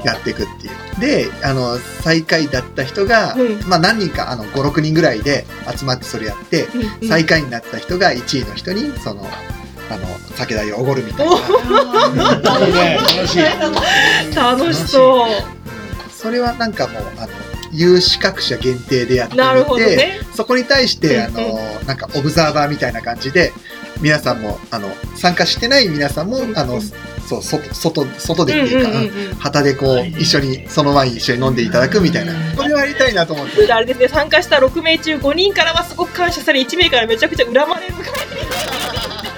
[0.03, 0.99] やっていくっていう。
[0.99, 3.59] であの最下位だった人が、うん。
[3.67, 5.45] まあ、何人かあの56人ぐらいで
[5.77, 7.09] 集まってそれやって、うんうん。
[7.09, 9.27] 最下位になった人が1位の人にその
[9.89, 11.33] あの酒代をおごるみたいな。
[11.33, 11.39] おい
[12.71, 14.35] いね、楽しい。
[14.35, 15.29] 楽しそう。
[16.09, 17.44] それはなんかもうあの
[17.75, 20.19] 有資格者限定でやってみてなるほどね。
[20.33, 21.33] そこに対して、あうん。
[21.33, 23.51] のなんかオブザーバーみたいな感じで
[24.01, 26.79] 皆さんもあの参加してない皆さんも、うんあの
[27.27, 29.29] そう外外外でっていうか、うんうんうん。
[29.29, 32.33] うん旗でこう一緒にそのワイン一緒に飲んでいただくみたいな。
[32.55, 33.65] これはやりたいなと思って。
[33.65, 38.49] であれですね参加した6名中5人からはすごく感謝され1名からめちゃくちゃ恨まれる感じに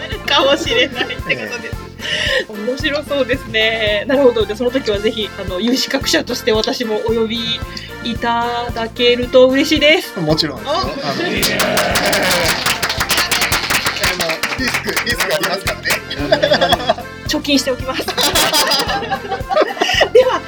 [0.01, 1.86] なるかもしれないってことです。
[2.49, 4.03] 面白そうですね。
[4.07, 4.45] なるほど。
[4.45, 7.39] じゃあその時はぜひあの有資格者として私もお呼び
[8.03, 10.19] いただけると嬉しいです。
[10.19, 10.75] もちろんですよ。
[10.75, 10.83] あ
[11.15, 11.23] の
[14.57, 15.87] リスクリスクありますからね
[17.27, 18.05] 貯金しておきます。
[20.13, 20.41] では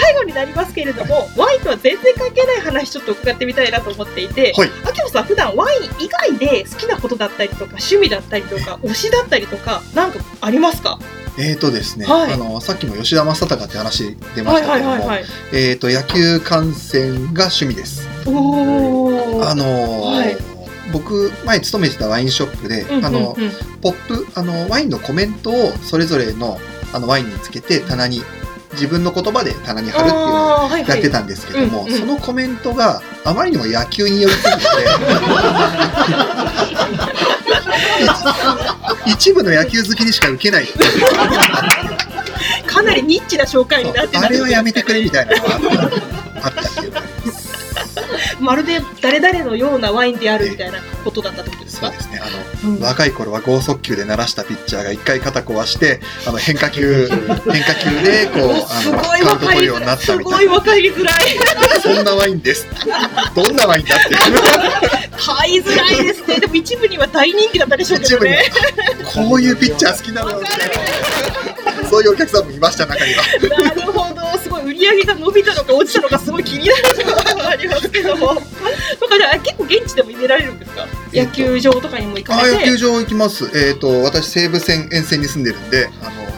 [0.00, 10.98] 最後になりますけれども、ワインとは全然関係ない話ちょっと伺ってみたいなと思っていて、はいアキモさん普段ワイン以外で好きなことだったりとか趣味だったりとか推しだったりとかなんかありますか？
[11.38, 15.24] えーとですね、はいあのさっきも吉田正尚って話出ましたけども、い。
[15.52, 19.48] えーと野球観戦が趣味ですおお。
[19.48, 20.36] あのーはい
[20.90, 23.36] 僕前勤めてたワインショップで、あの
[23.82, 26.58] ポップあのワインのコメントをそれぞれの
[26.94, 28.22] あのワインにつけて棚に
[28.78, 31.98] 自分の言葉で棚に貼るっていうのをやってたんですけども、うんうん。
[31.98, 34.60] そのコメントがあまりにも野球に寄りすぎて
[39.06, 40.68] 一 一部の野球好きにしか受けない
[42.66, 44.26] かなりニッチな紹介になってた。
[44.26, 45.54] あれはやめてくれみたいなのが
[46.42, 46.92] あったっていう
[48.56, 51.88] るで誰々のようなワインであるみたいなことだったってことですか？
[51.88, 52.02] そうで？
[52.02, 57.08] すねあのうん若い頃は剛速球で鳴らしたピッチャーが一回肩壊してあの変化球
[57.50, 59.64] 変化球でこうあすのカウント取る。
[59.66, 61.14] ようになったすみたいなごいわかりづらい。
[61.82, 62.66] そんなワインです
[63.34, 64.14] どんなワインだって
[65.18, 66.40] 買いづらいですね。
[66.40, 68.50] でも一部には大人気だったでしょうけどね。
[69.14, 70.58] こういうピッチャー好きなのよみたい
[71.82, 73.22] なそういうお客さんもいました中には
[74.78, 78.26] なるほど、すごい売り上げが伸びたのか落ちたのかすごい気になるところもありますけども。
[78.26, 78.44] なんか
[79.18, 80.86] じゃあ結構現地でも入れられるんですか？
[81.12, 82.58] 野球場とかにも行かあれて？
[82.58, 86.28] 野球場行きますえっ、と私西武線沿線に住んでるんであの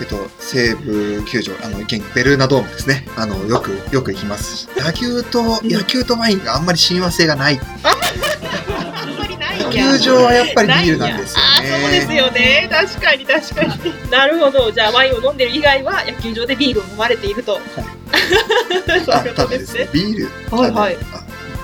[0.00, 3.06] えっと、西武球場、あの、現ベルーナドームですね。
[3.16, 4.68] あの、よく、よく行きますし。
[4.76, 7.60] 野球と、野球とワインがあんまり親和性がない。
[9.60, 12.16] あんまりないんや野球場はやっぱりビールなんですよあーそうですね。
[12.16, 12.68] よね。
[12.70, 14.10] 確かに確かに。
[14.10, 14.70] なるほど。
[14.72, 17.58] じゃあワインを飲んでる以外は野球場でビールを飲まれていると。
[19.04, 20.18] そうあいうこただですねね。、ビー
[20.50, 20.56] ル。
[20.56, 20.96] はいはい。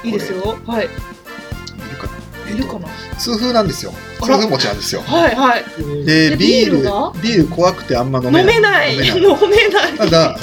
[0.04, 0.58] いいですよ。
[0.66, 0.84] はい。
[0.86, 2.54] いるかな。
[2.54, 2.88] いるかな？
[3.18, 3.92] 痛風なんですよ。
[4.20, 5.02] 痛風持ちなんですよ。
[5.06, 5.64] はいはい。
[6.04, 6.70] で、でビー
[7.14, 8.94] ルビール怖くてあんま飲飲めない。
[8.94, 9.92] 飲めない 飲めない。
[9.98, 10.38] ただ、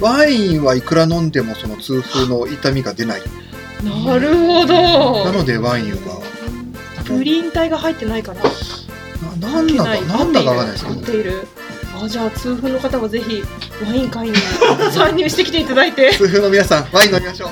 [0.00, 3.22] ワインはいくら飲んでもその痛風の痛みが出ない。
[3.82, 5.24] なるほど。
[5.24, 6.20] なのでワインは、
[7.18, 8.42] プリン体が入ってないかな。
[9.40, 11.46] ななんだか、なんだかわかんないですけど合っ、ている。
[12.04, 13.42] あじゃあ痛風の方はぜひ
[13.86, 14.36] ワイン会に
[14.92, 17.50] 参入してきていただいて、痛風の皆さん、ワイン飲みましょう。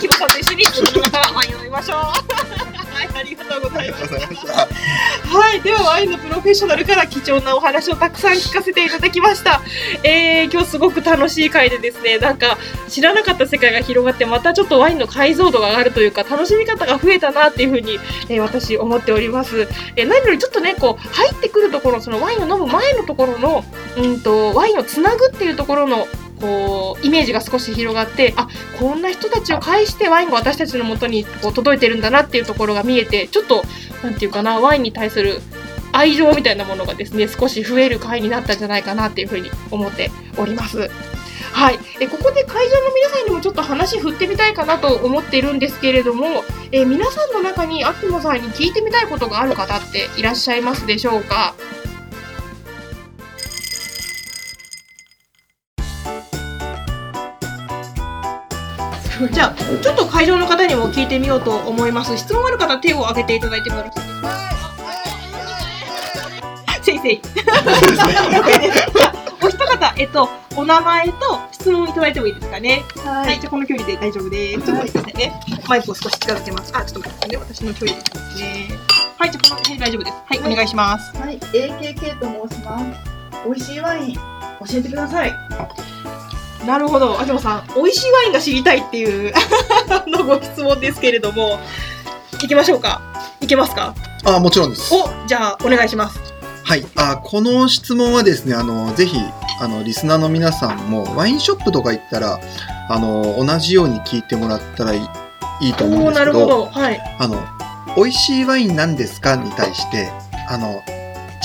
[0.00, 1.96] キムさんと一緒に痛風の方ワインを飲みましょう。
[1.96, 4.02] はい、ありがとうございます。
[4.02, 4.52] ございました。
[4.54, 9.60] はい、ではワインのプロフェッショナルから貴重なお話をたくさん聞かせていただきました。
[10.04, 12.56] えー、今日すごく楽しい回でですね、なんか
[12.88, 17.98] 知らなかった世界が広がって、またちょっとワインの解像度が上がるというか、楽しみ方が増えたなっていうふうに、
[18.28, 19.68] えー私思っております。
[19.96, 23.64] えー何よりちょっとね、こう入ってくるところ、そのワインを飲む前のところの、
[23.96, 26.06] うんとワインをつなぐっていうところの。
[26.44, 33.62] こうイメージが少し広がってあこんな人たちを介してワインが私たちのもとにこう届いてるんだなっていうところが見えてちょっと
[34.02, 35.40] なんていうかなワインに対する
[35.92, 40.90] 愛情みたいなものがですね少し増える回になったんじゃないかなっていうふうに思っております。
[41.52, 46.42] はい、えここで会場の皆さんにもちょっと話振ってみたいかなと思っているんですけれども、
[46.72, 51.54] え皆さんの中にアキモさんに聞いてみたいことがある方っていらっしゃいますでしょうか？
[59.30, 64.28] じゃあちょっと会場の方にも聞いてみようと思います質問ある方手を挙げていただいてもよろしいですか？
[66.82, 68.14] せいせいそうですね。
[68.40, 71.14] OK ですじゃあお一方、えっと、お名前と
[71.52, 72.84] 質問いただいてもいいですかね？
[73.04, 74.62] ははい、じゃあこの距離で大丈夫です。
[74.62, 75.40] ちょっと待ってくださいね。
[75.68, 76.72] マイクを少し近づけます。
[76.76, 77.54] あ、ちょっと待ってくださいね。
[77.56, 78.68] 私の距離ですね。
[79.18, 80.16] はい、じゃあこの辺大丈夫です。
[80.40, 81.16] はい、お願いします。
[81.18, 82.84] はい、AKK と申します。
[83.46, 84.20] 美味しいワイン教
[84.74, 85.32] えてください。
[86.66, 89.32] なるほど、あずまさん、美味しいワインが知りたいっていう
[89.90, 91.58] あ のご質問ですけれども、
[92.40, 93.00] 行きましょうか。
[93.40, 93.94] いけますか？
[94.24, 94.92] あ、もちろんです。
[94.94, 96.18] お、じゃあお願いします。
[96.62, 96.86] はい。
[96.96, 99.18] あ、この質問はですね、あの、ぜひ、
[99.60, 102.40] あの、リスナーの皆さんも、ワインショップとか行ったら、
[102.88, 105.00] あの、同じように聞いてもらったらいい
[105.60, 106.66] いいと思うんですけど、なるほど。
[106.72, 107.16] はい。
[107.18, 107.36] あの、
[107.96, 109.36] 美味しいワインなんですか？
[109.36, 110.10] に対して、
[110.48, 110.82] あの、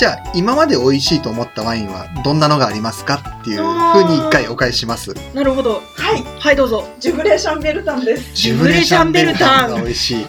[0.00, 5.12] じゃあ、今まで美味しいと思ったワインはどんなのがありますかっていうふうに一回お返しします。
[5.34, 5.82] なるほど。
[5.94, 6.88] はい、はい、どうぞ。
[6.98, 8.32] ジュブレシャンベルタンです。
[8.32, 10.26] ジュブレシャンベルタンが美味しい。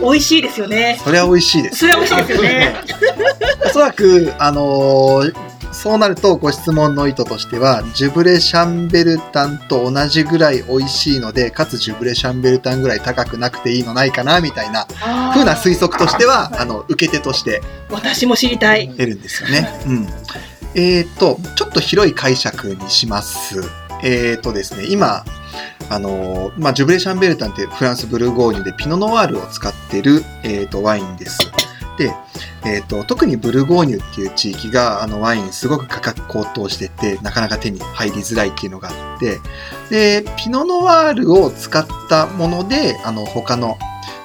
[0.00, 0.98] 美味しいですよね。
[1.04, 1.76] それは美味しいです。
[1.76, 2.74] それは美味しいですよね。
[3.64, 14.86] おそらく、あのーそうなるとご質問の意図としては、ジュブレシャンベルタンと同じぐらい美味しいので、かつジュブレシャンベルタンぐらい高くなくていいのないかな、みたいな
[15.32, 18.88] 風な推測としては、 あの、受け手として私も知りたい。
[18.88, 19.82] 得るんですよね。
[19.86, 20.08] うん。
[20.74, 23.62] えっ、と、ちょっと広い解釈にします。
[24.02, 25.24] えっ、とですね、今、
[25.88, 31.38] あのーまあ、ジュブレシャンベルタンってフランスブルゴーニュでピノノワールを使ってる、えっ、と、ワインです。
[32.02, 32.14] で、
[32.64, 39.38] えっ、と、特にブルゴーニュっていう地域が、あの、ワインすごく価格高騰してて、なかなか手に入りづらいっていうのがあって、
[39.90, 43.78] で、ピノノワールを使ったもので、あの、他の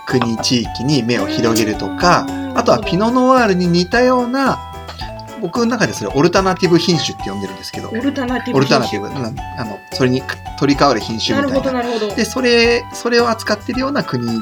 [0.07, 2.25] 国、地域に目を広げるとか、
[2.55, 4.66] あとはピノノワールに似たような、
[5.41, 10.21] 僕の中でそれオルタナティブ品種って呼んでるんですけど、オルタナティブオルタナテ品ィブ、なあの、それに
[10.59, 11.35] 取り替わる品種種。
[11.35, 11.79] なるほど、みたいな。
[11.79, 12.15] なるほど。
[12.15, 14.41] で、それ、それを扱ってるような国、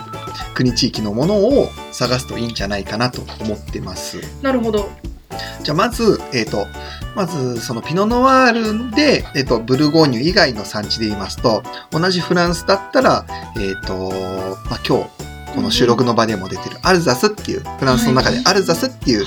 [0.54, 4.22] 国地域のものを探すといいんじゃないかなと思ってます。
[4.41, 4.89] なるほど。
[5.64, 6.68] じゃあまず、えっ、と、
[7.16, 13.26] まずそのピノノワールで、えっ、と、ブルゴーニュ以外の産地で言いますと、同じフランスだったら、
[13.58, 14.10] えっ、と、
[14.70, 19.26] まあ、今日、この収録の場でも出てるアルザスっていう、フランスの中でアルザスっていう。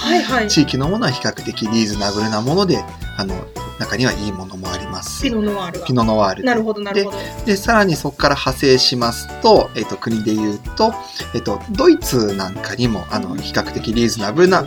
[0.48, 2.84] 地域のものは比較的リーズナブルなもので、
[3.16, 3.34] あの、
[3.78, 5.22] 中にはいいものもあります。
[5.22, 5.92] ピノノワールがピ。
[5.94, 6.44] ノノワール。
[6.44, 7.18] なるほど、なるほど。
[7.46, 10.92] で、さらにそこから派生しますと、えっ、と、国で言うと、
[11.34, 14.64] えっ、と、ドイツなんかにも、あの、比較的リーズナブルな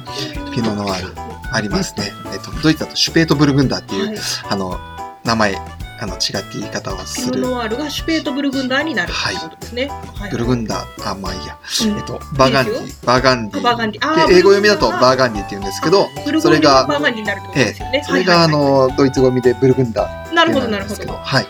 [0.54, 1.14] ピノノワール
[1.52, 2.12] ありますね。
[2.34, 4.18] えっ、と、ドイツだとシュペートブルグンダーっていう、はい
[4.50, 4.80] あの、
[5.24, 6.20] 名前、あの、違っ
[6.52, 7.42] て言い方をピする。
[7.42, 9.88] ノノワールがシュペートブルグンダーになるはいということですね。
[9.88, 11.58] はいブルグンダー、あ、まあいいや。
[11.84, 13.60] うんえっと、バーガンディ、バーガンディ。
[13.60, 14.28] あバーガンディ。
[14.28, 16.08] で、英語読みだとバーガンディって言うんですけど、
[16.42, 18.04] それがバーガンディになるってことですよね。
[18.04, 20.96] それが、あはいはいはいの、ドイツ語読みでブルグンダーなるほど、なるほど。
[20.96, 21.48] ですけど、はい。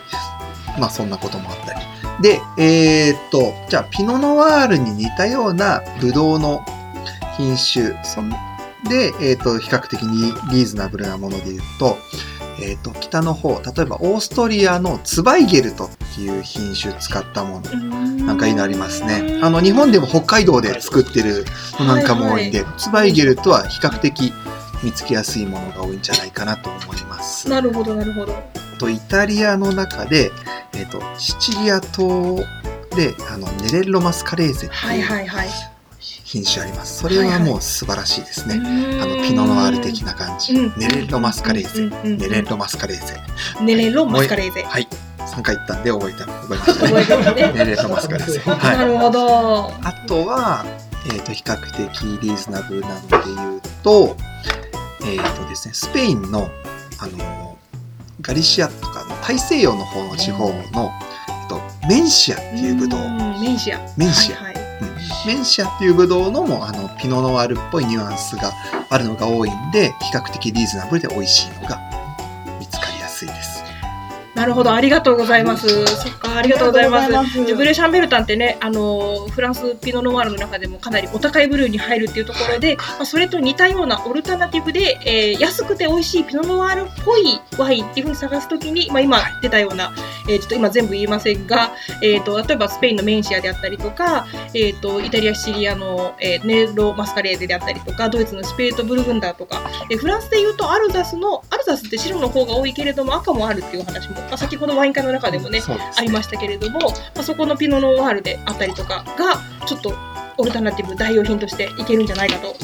[0.78, 1.80] まあそんなこともあったり。
[2.20, 6.62] で、えーっと、じゃあピノノワールに似たようなブドウの
[7.38, 11.96] 品種、そんで、えーっと、比較的にリーズナブルなもので言うと、
[12.60, 17.70] えーっと、北の方、例えばオーストリアのツバイゲルトっていう品種使ったもの。
[18.24, 19.40] なんかいいのありますね。
[19.42, 21.44] あの、日本でも北海道で作ってる
[21.78, 24.32] のなんかも多いんで、ツバイゲルトは比較的
[24.82, 27.48] 見つけやすいものが多いんじゃないかなと思います。
[27.48, 28.34] なるほど、なるほど。
[28.78, 30.32] とイタリアの中で、
[30.74, 32.36] えっとシチリア島
[32.96, 35.48] であのネレッロマスカレーゼってはいいうはいはい。
[36.32, 37.00] 品種あります。
[37.00, 38.54] それはもう素晴らしいですね。
[38.54, 40.54] ああのピノノワール的な感じ。
[40.54, 41.90] うんネレッロマスカレーゼ。
[41.90, 43.20] ゼネレッロマスカレーゼ。
[43.62, 44.62] ネレロマスカレーゼ。
[44.62, 44.88] はい。
[45.18, 46.24] 3回言ったんで覚えた。
[46.24, 46.64] 覚えま
[47.02, 47.34] した。
[47.34, 47.52] ね。
[47.54, 48.38] ネレッロマスカレーゼ。
[48.46, 48.86] なはい。
[48.86, 49.66] るほど。
[49.86, 50.64] あとは、
[51.12, 54.16] えっ、と、比較的リーズナブルなので言うと、
[55.04, 56.48] えっ、とですね、スペインの、
[56.98, 57.58] あの、
[58.22, 63.00] ガリシアとかの大西洋の方の地方の、えっと、メンシアっていうブドウ。
[63.00, 63.80] んメンシア。
[63.98, 64.36] メンシア。
[64.36, 64.61] はいはいうん
[65.26, 68.52] メンシアっていうブドウのも、あの、ピノノワールっぽいニュアンスが
[68.90, 71.91] あるのが多いんで、比較的リーズナブルで美味しいのが
[74.34, 75.68] なるほど、ありがとうございます。
[75.84, 77.12] そっか、ありがとうございます。
[77.44, 89.92] ジュブレシャンベルタンってね、あのフランスピノノワールの中でもかなりお高い部類に入るっていうところで、まあ、それと似たようなオルタナティブで、えー安くて美味しいピノノワールっぽいワインっていうふうに探すときに、まあ、今出たような、
[90.28, 99.60] えーちょっと今全部言いませんが、えー、と例えばスペインのメンシアであったりとか、えー、とイタリア・シチリアの、えーネロ・マスカレーゼであったりとかドイツのスペート・ブルグンダーとか、
[99.90, 109.94] えーフランスでいうとアルザスのアルザスって白の方が多いけれども赤もあるっていうお話も、まあ、先ほどワイン会の中でもねそうですありましたけれども、まあ、そこのピノノワールであったりとかがちょっと
[110.38, 112.54] オルタナティブ代用品としていけるんじゃないかと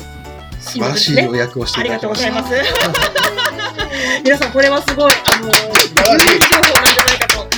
[0.61, 2.51] 素晴らしい予約をしてありいただきがとうごました。
[2.51, 4.21] ざいます。
[4.25, 7.49] 皆さんこれはすごいあの有益情報なんじゃないかと。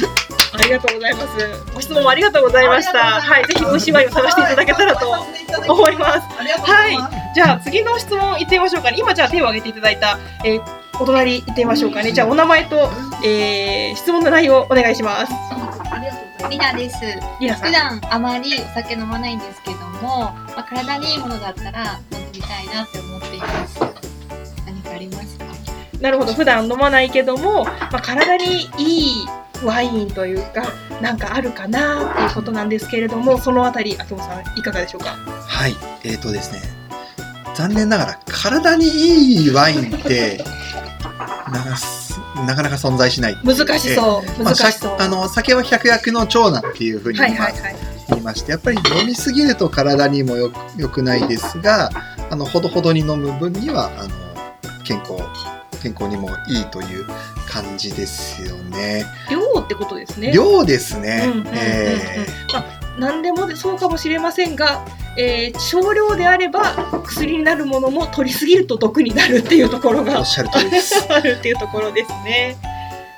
[0.52, 1.72] ありがとうございます。
[1.74, 2.98] ご質問もありがとうございました。
[3.20, 5.26] はい、ぜひ美味しいワインを探していただけたらと
[5.68, 6.20] 思います。
[6.38, 6.98] ありがとうござい。
[7.34, 8.96] じゃあ次の質問いってみましょうかね。
[8.98, 12.12] 今じゃあ手を挙げていただいた、えーお隣行ってみましょうかね。
[12.12, 12.90] じゃあお名前と、
[13.24, 15.32] えー質問の内容をお願いします。
[15.32, 16.50] ありがとうございます。
[16.50, 16.96] リナです。
[17.40, 17.66] リナさん。
[17.66, 23.80] 普段あまりお酒飲まないんですけども、まあ、体にいいものだったら飲んでみたいなって思っています。
[24.66, 25.44] 何かありますか？
[26.00, 26.32] なるほど。
[26.34, 29.26] 普段飲まないけども、まあ、体にいい
[29.64, 30.62] ワインというか
[31.02, 35.10] なんかあるかなっていうことなんですけれどもそのあたり秋元さんいかがでしょうか？
[35.10, 35.74] はい、
[36.04, 36.60] えーとですね、
[37.54, 40.42] 残念ながら体にいいワインって
[41.52, 43.36] なかすなかなか存在しない。
[43.44, 44.42] 難しそう。
[44.42, 47.76] まあ難しそう、しゃあの酒は百薬の長男っていうふうには言い,、いはいはい。
[48.10, 51.90] 言いましてやっぱり飲みすぎると体にもよよくないですが
[52.30, 54.10] あのほどほどに飲む分にはあの
[54.84, 55.14] 健康
[55.82, 57.06] 健康にもいいという
[57.48, 59.04] 感じですよね。
[59.30, 61.26] 量ってことですね量ですね。
[62.52, 62.64] まあ、
[62.98, 64.84] 何でもでそうかもしれませんが、
[65.16, 70.22] えー少量であれば薬になるものも取りすぎると毒になるっていうところが。
[71.10, 72.56] あるっていうところですね。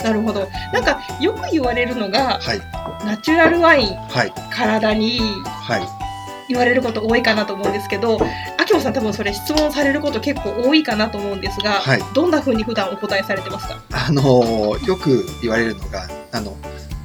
[0.03, 0.49] なるほど。
[0.73, 2.61] なんかよく言われるのがはい
[3.07, 6.02] ナチュラルワインはい体にいいはい。
[6.49, 8.19] 言われること多いかなと思うんですけど、
[8.59, 13.81] 秋元さん多分それ質問されること結構多いかなと思うんですが、はいどんな風に普段お答えされてますか？
[13.91, 16.57] あのよく言われるのがあの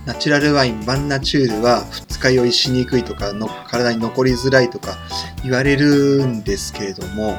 [0.06, 4.98] ナチュラルワインバンナチュールは二日酔いしにくいとかの体に残りづらいとか
[5.44, 7.34] 言われるんですけれども、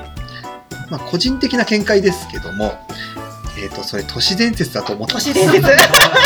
[0.91, 2.73] まあ、個人的な見解ですけども、
[3.59, 5.67] えー、とそれ都市伝説だと思って都市伝説？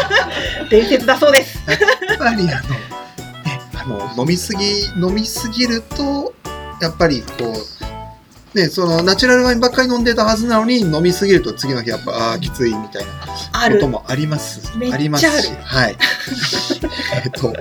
[0.70, 1.58] 伝説だそうです。
[1.68, 2.80] やっぱりあの、ね、
[3.84, 6.34] あの飲みすぎ飲みすぎると
[6.80, 7.26] やっぱりこ
[8.54, 13.22] うねそのナチュラルワインばっかり飲んでたはずなのに飲みすぎると次の日やっぱあーきついみたいな。
[13.70, 14.60] こともあります。
[14.92, 15.96] ありますし、はい。
[17.24, 17.52] えっと、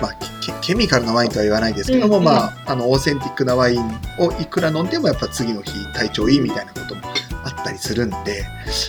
[0.00, 3.82] まあケ、ケミカルなワインとは言わないですけども、うんうんまあ、あの、オーセンティックなワイン
[4.18, 7.27] をいくら飲んでも、やっぱ次の日体調いいみたいなこともあ
[7.68, 8.44] ったりするんで、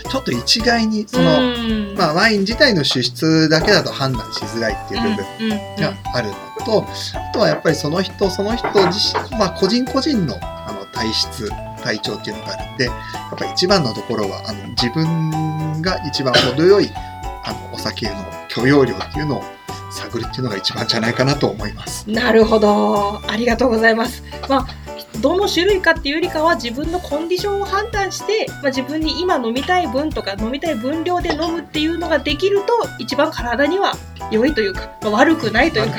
[0.10, 11.50] ちょっと一概に、その、うんまあ、ワイン自体の資質だけだと判断しづらいっていう部分があるのと、あとはやっぱりその人その人自身、まあ、個人個人のあの体質
[11.82, 12.92] 体調っていうのがあるんでや
[13.34, 16.90] っぱり一番のところはあの自分が一番程よい
[17.46, 18.16] あのお酒の
[18.50, 19.44] 許容量っていうのを
[19.92, 22.10] 探るっていうのが一番じゃないかなと思います。
[22.10, 23.22] なるほど。
[23.28, 24.24] ありがとうございます。
[24.48, 24.89] まあ、
[25.22, 33.94] どの種類かっていうよりかは自分のコンディションを判断して、まあ、自分に今飲みたい分とか飲みたい分量で飲むっていうのができると一番体には
[34.32, 35.98] 良いというか、まあ、悪くないというか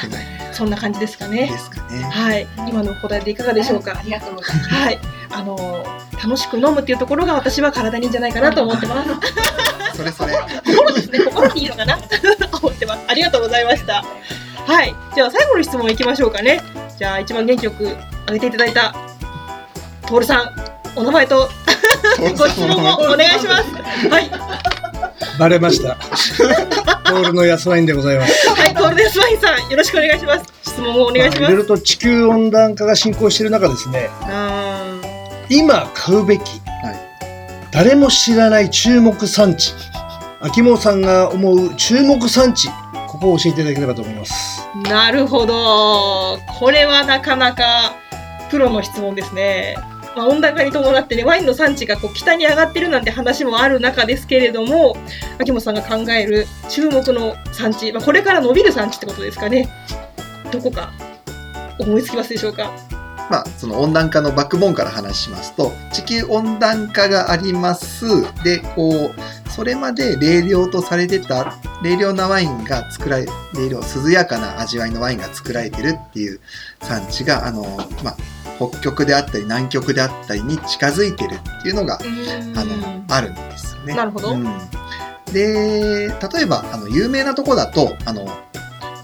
[0.52, 1.58] そんな感じですかでね。
[1.58, 2.02] すかね。
[2.02, 3.98] はい、今のお答えでいかがでしょうか？
[3.98, 4.68] ありがとうございます。
[4.74, 4.98] はい、
[5.30, 9.08] あのー楽しく飲むっていうところが私は体にいいんじゃないかなと思ってます。
[9.96, 10.34] それそれ。
[10.66, 11.98] 心ですね、心にいいのかな？
[12.60, 13.00] 思ってます。
[13.08, 14.04] ありがとうございました。
[14.66, 16.60] はい、じゃあ最後の質問いきましょうかね。
[16.98, 17.96] じゃあ一番元気よく
[18.30, 18.94] 挙げていただいた
[20.06, 20.54] トールさん、
[20.96, 21.48] お名前と
[22.38, 24.08] ご質問をお願いします。
[24.08, 24.30] はい、
[25.38, 25.96] バレました。
[27.04, 28.48] トールの安ワインでございます。
[28.50, 30.44] はい、トールデスワインさん、よろしくお願いします。
[30.62, 31.52] 質問をお願いします。
[31.52, 34.84] いろいろと地球温暖化が進行している中ですね、あ
[35.48, 36.42] 今買うべき、
[37.72, 39.74] 誰も知らない注目産地、
[40.40, 42.68] 秋元さんが思う注目産地、
[43.08, 44.62] ここを教えていただければと思います。
[44.76, 46.38] ーなるほど。
[46.58, 47.96] これはなかなか
[48.50, 49.76] プロの質問ですね。
[50.16, 54.96] まあ、温暖化に伴ってね、ワインの産地がこう北に上がってるなんて話もある中ですけれども、
[55.38, 59.68] 秋元さんが考える注目の産地、まあ、これから伸びる産地ってことですかね。
[60.50, 60.92] どこか
[61.78, 62.72] 思いつきますでしょうか？
[63.30, 76.40] まあ、その温暖化のバックボーンから話しますと地球温暖化がありますでこうそれまで冷涼とされてた冷涼なワインが作られ冷涼涼やかな味わいのワインが作られてるっていう
[76.82, 77.62] 産地があの、
[78.02, 78.16] まあ、
[78.60, 81.98] 北極であったり南極であったりに近づいてるっていうのが
[82.54, 83.94] あのあるんですよね。
[83.94, 84.34] なるほど。
[84.34, 84.44] うん。
[85.32, 88.28] で例えばあの有名なとこだとあの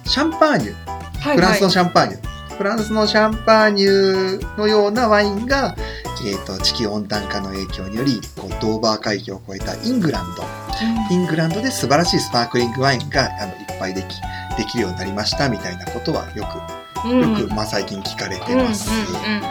[0.04, 0.74] シャンパーニュ。
[1.20, 5.74] はいフランスのシャンパーニュ、フランスのシャンパーニュのようなワインが、
[6.24, 10.44] えー、と地球温暖化の影響によりこうドーバー海峡を越えたイングランド。
[11.10, 14.04] イングランドで素晴らしいスパークリングワインがあのいっぱいでき
[14.56, 18.90] できるようになりましたみたいなことはよくうんよく、まあ、最近聞かれてうんうんうんます。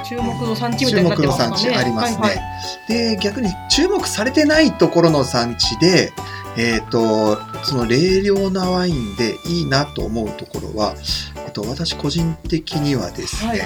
[0.08, 1.56] 注目の産地みた注いになっ目の産。
[1.56, 2.22] 地ありますね。
[2.22, 2.46] はいはい
[2.88, 6.12] で逆に注目されてないところの産地で、
[6.58, 10.96] えー、とその冷涼なワインでいいなと思うところは、
[11.46, 13.60] えっと私個人的にはですね、はい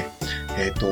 [0.58, 0.88] えっ、と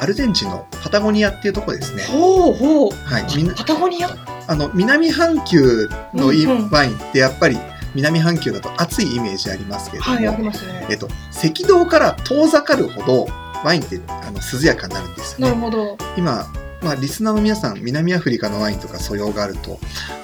[0.00, 2.04] アルゼンチンのパタゴニアっていうところですね。
[2.04, 2.90] ほうほう。
[2.90, 4.10] はい、パタゴニア？
[4.48, 6.28] あの南半球の
[6.70, 7.58] ワインってやっぱり
[7.94, 10.86] 南半球だと暑いイメージありますけれども、はい、ありますね。
[10.90, 13.28] えっと赤道から遠ざかるほど
[13.64, 15.54] ワインってあの涼やかになるんですよね。
[15.54, 15.96] なるほど。
[16.16, 16.46] 今、
[16.82, 19.78] まあ、リスナーの皆さん南アフリカのワインとか素養があると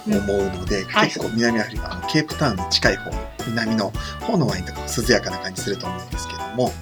[0.07, 3.11] 思うので、はい結構南アフリカあのケープタウンに近い方
[3.47, 6.73] 南の方のワインとか涼やかな感じすると思うんですけども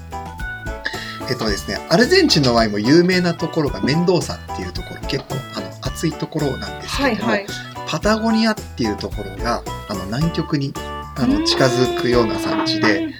[1.28, 7.47] えっとですねアルゼンチンのワインも有名なところがメンドーサっていうところ結構あの暑いところなんですけども、はいはい。
[7.87, 13.14] パタゴニアっていうところがあの南極にあの近づくような産地で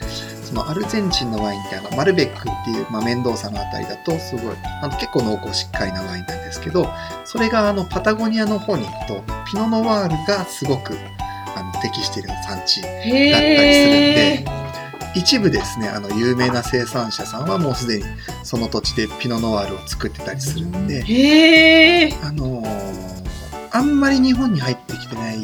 [0.47, 6.89] そのアルゼンチンのワインってあのマルベックっていう、まあ、メンドーサのあたりだとすごいあの結構濃厚しっかりなワインなんですけど
[7.25, 10.95] それがあのパタゴニアの方に行くとピノノワールがすごく
[11.57, 14.45] あの適している産地だったりするんへで
[15.17, 18.05] 一部ですねあの有名な生産者さんはもうすでに
[18.45, 21.03] その土地でピノノワールを作ってたりするんで
[22.23, 23.27] あのー
[23.73, 25.39] あんまり日本に入ってきてない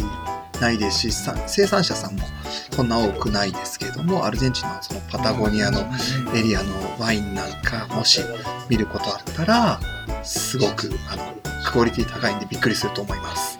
[0.61, 2.25] ないですしさ生産者さんも
[2.71, 5.81] そんな多くないですけれどもアルゼンチンのそのパタゴニアの
[6.35, 8.21] エリアのワインなんかもし
[8.69, 9.81] 見ることあったら
[10.23, 11.35] すごくあの
[11.69, 13.59] クオリティ高いんでびっくりすると思います。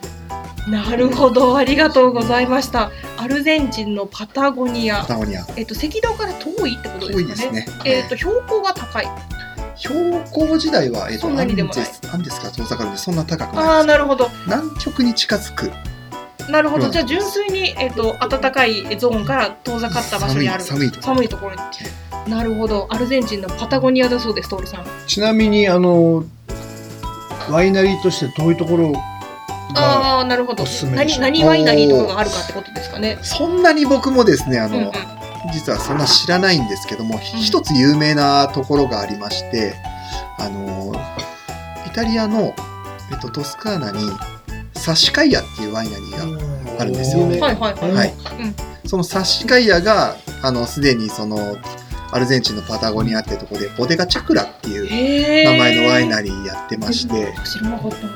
[0.69, 1.57] なるほど。
[1.57, 2.91] ありがとうございました。
[3.17, 5.01] アルゼンチンのパタゴニア。
[5.01, 5.45] パタゴニア。
[5.57, 7.17] えっと赤道から遠いってことですかね。
[7.17, 7.67] 遠いですね。
[7.85, 9.09] えっと標高が高い
[9.83, 11.87] 標高時代は、えっとそんなにでもない。
[12.13, 12.45] アンデか？
[12.45, 14.27] ら遠ざかるんでそんな高くあないであなるほど。
[14.27, 15.73] す南極に近づく。
[16.51, 16.93] なるほど、うん。
[16.93, 20.63] じゃあ純粋に、えっと暖かいゾーンから遠ざかった場所にある。
[20.63, 21.61] 寒い寒いとこ寒いところに。
[22.31, 22.87] なるほど。
[22.91, 24.87] アルゼンチンのパタゴニアだそうですトールさん。
[25.09, 26.25] ちなみにあの
[27.51, 29.01] ワイナリーとして遠いところが
[29.75, 30.63] ああなるほど。
[30.63, 33.19] おすすめでしょ何何ワイナリーとかがあるかってことですかね。
[33.23, 34.93] そんなに僕もですねあの、うんうん
[35.53, 37.19] 実はそんな知らないんですけども、ん。
[37.19, 39.75] 一つ有名なところがありまして
[40.39, 40.95] あの
[41.87, 42.55] イタリアの、
[43.11, 43.99] えっと、トスカーナに
[44.75, 48.15] サシカイヤっていうワイナリーがあるんですよはいはいはい、はい。
[48.41, 48.55] うん。
[48.89, 51.57] そのサシカイヤがあのすでにその
[52.13, 58.07] アルゼンチンのパタゴニアっていうところでボデガチャクラっていうへ名前のワイリナリーやってまして、知らなかった。
[58.07, 58.13] な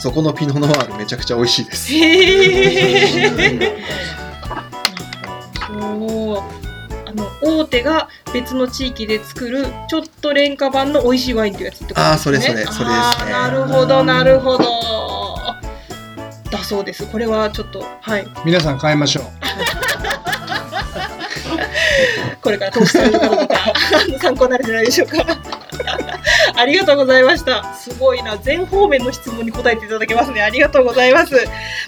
[0.00, 1.92] そこのピノノワールめちゃくちゃ美味しいです。
[5.78, 12.86] あの大手が別の地域で作るちょっと廉価版の美味しいワインっていうやつってことですねあーそれそれそれですね。
[13.30, 14.64] なるほどなるほど。
[16.50, 17.06] だそうです。
[17.06, 18.26] これはちょっとはい。
[18.44, 19.24] 皆さん買いましょう。
[22.40, 25.16] これから投資される方とかあの参考になるんじゃないでしょうか
[26.58, 27.74] ありがとうございました。
[27.74, 28.38] すごいな。
[28.38, 30.42] 全方面の質問に答えていただけますね。
[30.42, 31.34] ありがとうございます。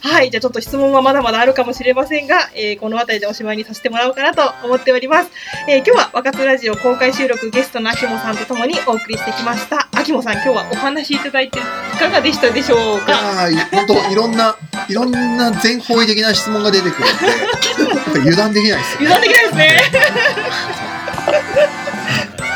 [0.02, 0.30] はい。
[0.30, 5.30] じゃあちょっと質問はまだまだあるかもしれませんが、えーこの辺りでおしまいにさせてもらおうかなと思っております、
[5.66, 9.88] えー今日は若津ラジオ公開収録ゲストの秋もさんとともにお送りしてきました。
[9.92, 11.62] 秋もさん今日はお話しいただいてい
[11.98, 13.12] かがでしたでしょうか？
[13.14, 14.56] ああ、本当いろんな、
[14.88, 19.14] いろんな全方位的な質問が出てくるんで、油断できないですよ、ね。
[19.16, 19.82] 油断できないですね。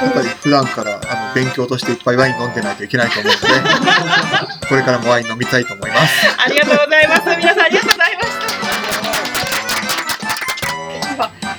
[0.03, 6.13] やっぱり普段からあの勉強としていっぱいワイン飲んでないといけないと思うので、 これからもワイン飲みたいと思います。
[6.39, 7.37] ありがとうございます。
[7.37, 8.72] 皆さんありがとうございました。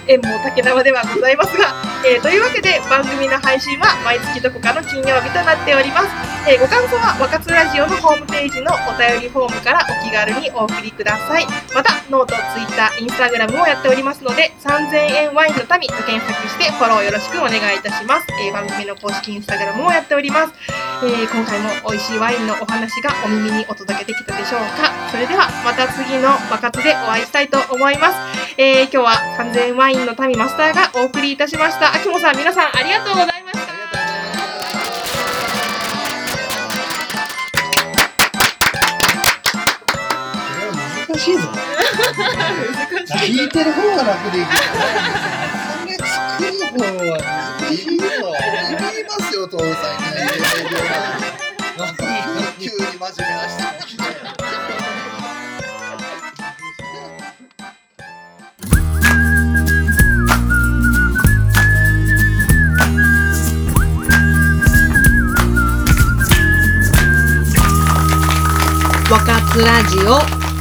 [0.07, 1.73] 縁も竹縄ではございますが、
[2.05, 6.07] えーというわけで番組の配信は毎月どこかの金曜日となっております。
[6.47, 11.45] えーご感想は若津ラジオのホームページのお便りフォームからお気軽にお送りください。
[11.73, 18.27] またノート、ツイッター、インスタグラムもやっておりますので、3000円ワインの民と検索してフォローよろしくお願いいたします。
[18.43, 20.53] えー番組の公式インスタグラムもやっております。
[21.03, 28.15] えー今回も美味しいワインのお話がお耳にお届けできたでしょうかそれではまた次のバカツでお会いしたいと思います、
[28.57, 31.93] え今日は完全ワインの民マスターがお送りいたしました。
[31.93, 33.63] 秋もさん皆さんありがとうございました。
[41.07, 41.47] 難しいぞ
[43.19, 44.45] 聞いてる方が楽でいい
[45.87, 47.17] けど作る方は
[47.59, 48.03] 難しいぞ
[48.49, 50.01] 言いますよ、徹さん。
[50.15, 50.23] ね。
[52.59, 53.92] 急に真面目な質
[69.61, 70.52] ラジオ。